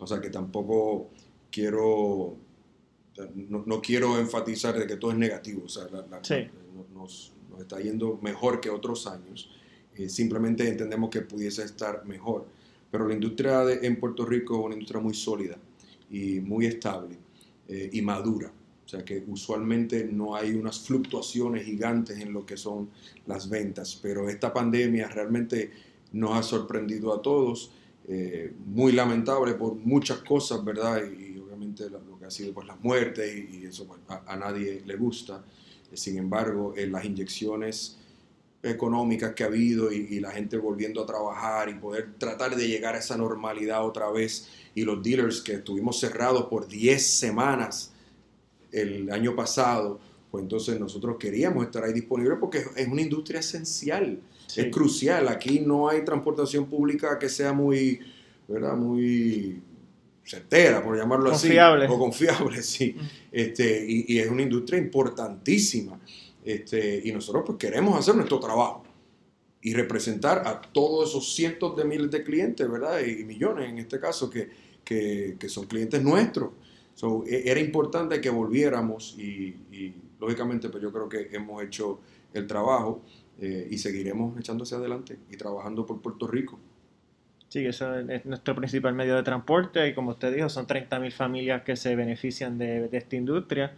O 0.00 0.06
sea 0.06 0.20
que 0.20 0.28
tampoco 0.28 1.08
quiero, 1.50 2.36
no, 3.34 3.80
quiero 3.80 4.18
enfatizar 4.18 4.78
de 4.78 4.86
que 4.86 4.96
todo 4.96 5.12
es 5.12 5.16
negativo, 5.16 5.62
o 5.64 5.68
sea, 5.68 5.84
nos, 6.94 7.32
nos 7.50 7.60
está 7.60 7.80
yendo 7.80 8.18
mejor 8.20 8.60
que 8.60 8.68
otros 8.68 9.06
años 9.06 9.50
eh, 9.98 10.08
simplemente 10.08 10.68
entendemos 10.68 11.10
que 11.10 11.22
pudiese 11.22 11.64
estar 11.64 12.04
mejor. 12.06 12.46
Pero 12.90 13.06
la 13.06 13.14
industria 13.14 13.64
en 13.82 13.98
Puerto 13.98 14.24
Rico 14.24 14.60
es 14.60 14.66
una 14.66 14.74
industria 14.74 15.00
muy 15.00 15.14
sólida 15.14 15.58
y 16.08 16.40
muy 16.40 16.66
estable 16.66 17.18
eh, 17.66 17.90
y 17.92 18.00
madura. 18.00 18.52
O 18.86 18.88
sea 18.88 19.04
que 19.04 19.24
usualmente 19.26 20.04
no 20.04 20.36
hay 20.36 20.54
unas 20.54 20.80
fluctuaciones 20.80 21.66
gigantes 21.66 22.18
en 22.20 22.32
lo 22.32 22.46
que 22.46 22.56
son 22.56 22.88
las 23.26 23.50
ventas, 23.50 23.98
pero 24.00 24.30
esta 24.30 24.52
pandemia 24.54 25.08
realmente 25.08 25.70
nos 26.12 26.38
ha 26.38 26.42
sorprendido 26.42 27.12
a 27.12 27.20
todos, 27.20 27.72
eh, 28.06 28.54
muy 28.64 28.92
lamentable 28.92 29.54
por 29.54 29.74
muchas 29.74 30.18
cosas, 30.18 30.64
¿verdad? 30.64 31.02
Y, 31.04 31.38
obviamente 31.38 31.90
lo, 31.90 32.18
que 32.18 32.24
ha 32.24 32.30
sido 32.30 32.54
pues 32.54 32.66
las 32.66 32.80
muertes 32.82 33.30
y, 33.52 33.66
eso 33.66 33.86
pues, 33.86 34.00
a, 34.08 34.36
nadie 34.36 34.82
le 34.86 34.96
gusta. 34.96 35.44
sin 35.92 36.16
embargo, 36.16 36.72
las 36.76 37.04
inyecciones 37.04 37.98
económicas 38.62 39.34
que 39.34 39.44
ha 39.44 39.46
habido 39.46 39.92
y, 39.92 40.20
la 40.20 40.32
gente 40.32 40.56
volviendo 40.56 41.02
a 41.02 41.06
trabajar 41.06 41.68
y 41.68 41.74
poder 41.74 42.14
tratar 42.18 42.56
de 42.56 42.66
llegar 42.66 42.94
a 42.94 42.98
esa 42.98 43.16
normalidad 43.16 43.86
otra 43.86 44.10
vez 44.10 44.48
y 44.74 44.82
los 44.82 45.02
dealers 45.02 45.40
que 45.40 45.54
estuvimos 45.54 46.00
cerrados 46.00 46.46
por 46.46 46.66
10 46.66 47.04
semanas 47.04 47.92
el 48.72 49.10
año 49.10 49.34
pasado, 49.34 50.00
pues 50.30 50.42
entonces 50.42 50.78
nosotros 50.78 51.16
queríamos 51.18 51.64
estar 51.64 51.84
ahí 51.84 51.92
disponibles 51.92 52.38
porque 52.40 52.64
es 52.76 52.88
una 52.88 53.00
industria 53.00 53.40
esencial, 53.40 54.20
es 54.54 54.66
crucial. 54.72 55.28
Aquí 55.28 55.60
no 55.60 55.88
hay 55.88 56.04
transportación 56.04 56.66
pública 56.66 57.18
que 57.18 57.28
sea 57.28 57.52
muy, 57.52 58.00
¿verdad? 58.46 58.76
Muy 58.76 59.62
certera, 60.24 60.82
por 60.82 60.98
llamarlo 60.98 61.30
así, 61.30 61.56
o 61.58 61.98
confiable, 61.98 62.62
sí. 62.62 62.94
Este, 63.32 63.86
y, 63.88 64.14
y 64.14 64.18
es 64.18 64.30
una 64.30 64.42
industria 64.42 64.78
importantísima. 64.78 65.98
Este, 66.44 67.02
y 67.04 67.12
nosotros 67.12 67.44
pues 67.46 67.58
queremos 67.58 67.98
hacer 67.98 68.14
nuestro 68.14 68.38
trabajo 68.40 68.84
y 69.60 69.74
representar 69.74 70.46
a 70.46 70.60
todos 70.60 71.10
esos 71.10 71.34
cientos 71.34 71.76
de 71.76 71.84
miles 71.84 72.10
de 72.10 72.22
clientes, 72.22 72.70
¿verdad? 72.70 73.00
Y 73.00 73.24
millones 73.24 73.68
en 73.68 73.78
este 73.78 73.98
caso, 73.98 74.30
que, 74.30 74.48
que, 74.84 75.36
que 75.38 75.48
son 75.48 75.66
clientes 75.66 76.02
nuestros. 76.02 76.50
E, 77.26 77.50
era 77.50 77.60
importante 77.60 78.20
que 78.20 78.30
volviéramos 78.30 79.16
y, 79.18 79.54
lógicamente 80.18 80.68
pues 80.68 80.82
yo 80.82 80.92
creo 80.92 81.08
que 81.08 81.28
hemos 81.30 81.62
hecho 81.62 82.00
el 82.34 82.48
trabajo 82.48 83.02
eh, 83.40 83.68
y 83.70 83.78
seguiremos 83.78 84.36
echándose 84.36 84.74
adelante 84.74 85.16
y 85.30 85.36
trabajando 85.36 85.86
por 85.86 86.02
Puerto 86.02 86.26
Rico. 86.26 86.58
Sí, 87.48 87.64
eso 87.64 87.94
es 88.00 88.26
nuestro 88.26 88.56
principal 88.56 88.94
medio 88.94 89.14
de 89.14 89.22
transporte 89.22 89.88
y 89.88 89.94
como 89.94 90.10
usted 90.10 90.34
dijo, 90.34 90.48
son 90.48 90.66
30.000 90.66 91.12
familias 91.12 91.62
que 91.62 91.76
se 91.76 91.94
benefician 91.94 92.58
de, 92.58 92.88
de 92.88 92.98
esta 92.98 93.14
industria. 93.14 93.76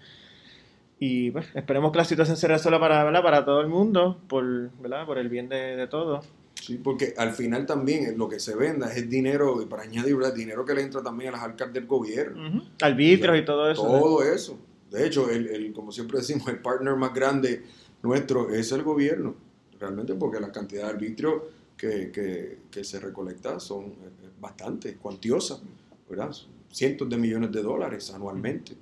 Y 1.02 1.30
pues 1.30 1.46
esperemos 1.54 1.92
que 1.92 1.98
la 1.98 2.04
situación 2.04 2.36
se 2.36 2.46
resuelva 2.46 2.78
para, 2.78 3.22
para 3.22 3.44
todo 3.44 3.62
el 3.62 3.68
mundo, 3.68 4.20
por, 4.28 4.70
¿verdad? 4.82 5.06
por 5.06 5.16
el 5.16 5.30
bien 5.30 5.48
de, 5.48 5.74
de 5.74 5.86
todos. 5.86 6.26
Sí, 6.54 6.76
porque 6.76 7.14
al 7.16 7.32
final 7.32 7.64
también 7.64 8.18
lo 8.18 8.28
que 8.28 8.38
se 8.38 8.54
venda 8.54 8.92
es 8.92 9.08
dinero, 9.08 9.66
para 9.66 9.84
añadir, 9.84 10.18
dinero 10.34 10.62
que 10.66 10.74
le 10.74 10.82
entra 10.82 11.02
también 11.02 11.30
a 11.30 11.32
las 11.32 11.42
arcas 11.42 11.72
del 11.72 11.86
gobierno. 11.86 12.62
Arbitrios 12.82 13.38
y 13.38 13.44
todo 13.46 13.70
eso. 13.70 13.82
Todo 13.82 14.22
eso. 14.22 14.58
De 14.90 15.06
hecho, 15.06 15.30
el, 15.30 15.48
el, 15.48 15.72
como 15.72 15.90
siempre 15.90 16.18
decimos, 16.18 16.46
el 16.48 16.58
partner 16.58 16.94
más 16.96 17.14
grande 17.14 17.62
nuestro 18.02 18.50
es 18.50 18.70
el 18.72 18.82
gobierno, 18.82 19.34
realmente 19.78 20.14
porque 20.14 20.38
la 20.38 20.52
cantidad 20.52 20.84
de 20.84 20.90
arbitrio 20.90 21.48
que, 21.78 22.10
que, 22.10 22.58
que 22.70 22.84
se 22.84 23.00
recolecta 23.00 23.58
son 23.58 23.86
eh, 23.86 24.30
bastante 24.38 24.96
cuantiosas, 24.96 25.62
¿verdad? 26.10 26.30
Cientos 26.72 27.09
de 27.09 27.16
millones 27.16 27.50
de 27.52 27.62
dólares 27.62 28.11
anualmente. 28.12 28.72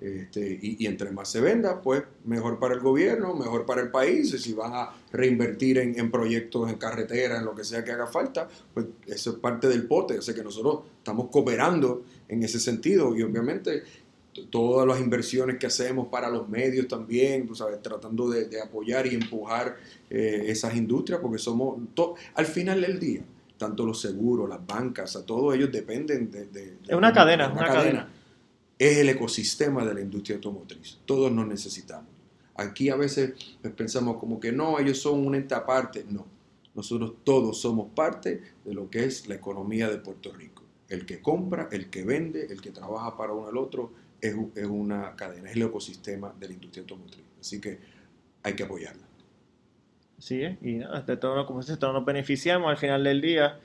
Este, 0.00 0.58
y, 0.60 0.76
y, 0.84 0.86
entre 0.86 1.10
más 1.10 1.30
se 1.30 1.40
venda, 1.40 1.80
pues 1.80 2.02
mejor 2.24 2.58
para 2.58 2.74
el 2.74 2.80
gobierno, 2.80 3.34
mejor 3.34 3.64
para 3.66 3.82
el 3.82 3.90
país. 3.90 4.32
Y 4.34 4.38
si 4.38 4.52
van 4.52 4.72
a 4.74 4.90
reinvertir 5.12 5.78
en, 5.78 5.98
en, 5.98 6.10
proyectos, 6.10 6.70
en 6.70 6.76
carretera, 6.76 7.38
en 7.38 7.44
lo 7.44 7.54
que 7.54 7.64
sea 7.64 7.84
que 7.84 7.92
haga 7.92 8.06
falta, 8.06 8.48
pues 8.74 8.86
eso 9.06 9.30
es 9.30 9.36
parte 9.36 9.68
del 9.68 9.86
pote. 9.86 10.18
O 10.18 10.22
sea 10.22 10.34
que 10.34 10.42
nosotros 10.42 10.80
estamos 10.98 11.28
cooperando 11.30 12.04
en 12.28 12.42
ese 12.42 12.58
sentido. 12.58 13.16
Y 13.16 13.22
obviamente 13.22 13.82
todas 14.50 14.86
las 14.86 15.00
inversiones 15.00 15.58
que 15.58 15.66
hacemos 15.66 16.08
para 16.08 16.28
los 16.28 16.48
medios 16.48 16.88
también, 16.88 17.46
tú 17.46 17.54
sabes, 17.54 17.80
tratando 17.82 18.28
de, 18.28 18.60
apoyar 18.60 19.06
y 19.06 19.14
empujar 19.14 19.76
eh, 20.10 20.44
esas 20.48 20.76
industrias, 20.76 21.20
porque 21.20 21.38
somos, 21.38 21.80
al 22.34 22.46
final 22.46 22.80
del 22.80 22.98
día, 22.98 23.22
tanto 23.56 23.86
los 23.86 24.00
seguros, 24.00 24.48
las 24.48 24.64
bancas, 24.66 25.16
a 25.16 25.24
todos 25.24 25.54
ellos 25.54 25.70
dependen 25.72 26.30
de... 26.30 26.78
es 26.86 26.94
una 26.94 27.12
cadena, 27.12 27.50
una, 27.50 27.66
cadena. 27.66 28.08
Es 28.78 28.98
el 28.98 29.08
ecosistema 29.08 29.84
de 29.84 29.94
la 29.94 30.00
industria 30.00 30.36
automotriz. 30.36 30.98
Todos 31.06 31.32
nos 31.32 31.46
necesitamos. 31.46 32.10
Aquí 32.54 32.88
a 32.88 32.96
veces 32.96 33.34
pues, 33.62 33.72
pensamos 33.74 34.18
como 34.18 34.40
que 34.40 34.52
no, 34.52 34.78
ellos 34.78 34.98
son 35.00 35.26
un 35.26 35.34
ente 35.34 35.54
aparte. 35.54 36.04
No, 36.08 36.26
nosotros 36.74 37.14
todos 37.24 37.60
somos 37.60 37.88
parte 37.94 38.42
de 38.64 38.74
lo 38.74 38.90
que 38.90 39.04
es 39.04 39.28
la 39.28 39.34
economía 39.34 39.88
de 39.88 39.98
Puerto 39.98 40.32
Rico. 40.32 40.62
El 40.88 41.06
que 41.06 41.20
compra, 41.20 41.68
el 41.72 41.90
que 41.90 42.04
vende, 42.04 42.46
el 42.50 42.60
que 42.60 42.70
trabaja 42.70 43.16
para 43.16 43.32
uno 43.32 43.48
al 43.48 43.56
otro, 43.56 43.92
es, 44.20 44.34
es 44.54 44.66
una 44.66 45.16
cadena, 45.16 45.50
es 45.50 45.56
el 45.56 45.62
ecosistema 45.62 46.34
de 46.38 46.48
la 46.48 46.54
industria 46.54 46.82
automotriz. 46.82 47.24
Así 47.40 47.60
que 47.60 47.78
hay 48.42 48.54
que 48.54 48.62
apoyarla. 48.62 49.05
Sí, 50.18 50.42
y 50.62 50.74
nada, 50.74 51.02
de 51.02 51.16
todo, 51.16 51.46
como 51.46 51.60
dices, 51.60 51.78
todos 51.78 51.92
nos 51.92 52.04
beneficiamos 52.04 52.70
al 52.70 52.76
final 52.76 53.04
del 53.04 53.20
día. 53.20 53.58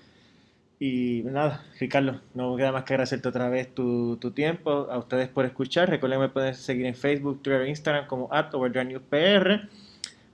Y 0.79 1.21
nada, 1.25 1.63
Ricardo, 1.79 2.21
no 2.33 2.55
queda 2.57 2.71
más 2.71 2.85
que 2.85 2.93
agradecerte 2.93 3.29
otra 3.29 3.49
vez 3.49 3.73
tu, 3.73 4.17
tu 4.17 4.31
tiempo, 4.31 4.87
a 4.89 4.97
ustedes 4.97 5.29
por 5.29 5.45
escuchar. 5.45 5.89
Recuerden 5.89 6.19
que 6.19 6.27
me 6.27 6.29
pueden 6.29 6.55
seguir 6.55 6.87
en 6.87 6.95
Facebook, 6.95 7.41
Twitter 7.43 7.67
Instagram 7.67 8.07
como 8.07 8.33
at 8.33 8.51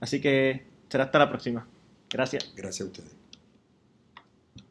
Así 0.00 0.20
que 0.20 0.64
será 0.88 1.04
hasta 1.04 1.18
la 1.18 1.28
próxima. 1.28 1.66
Gracias. 2.08 2.52
Gracias 2.56 2.86
a 2.86 2.90
ustedes. 2.90 3.17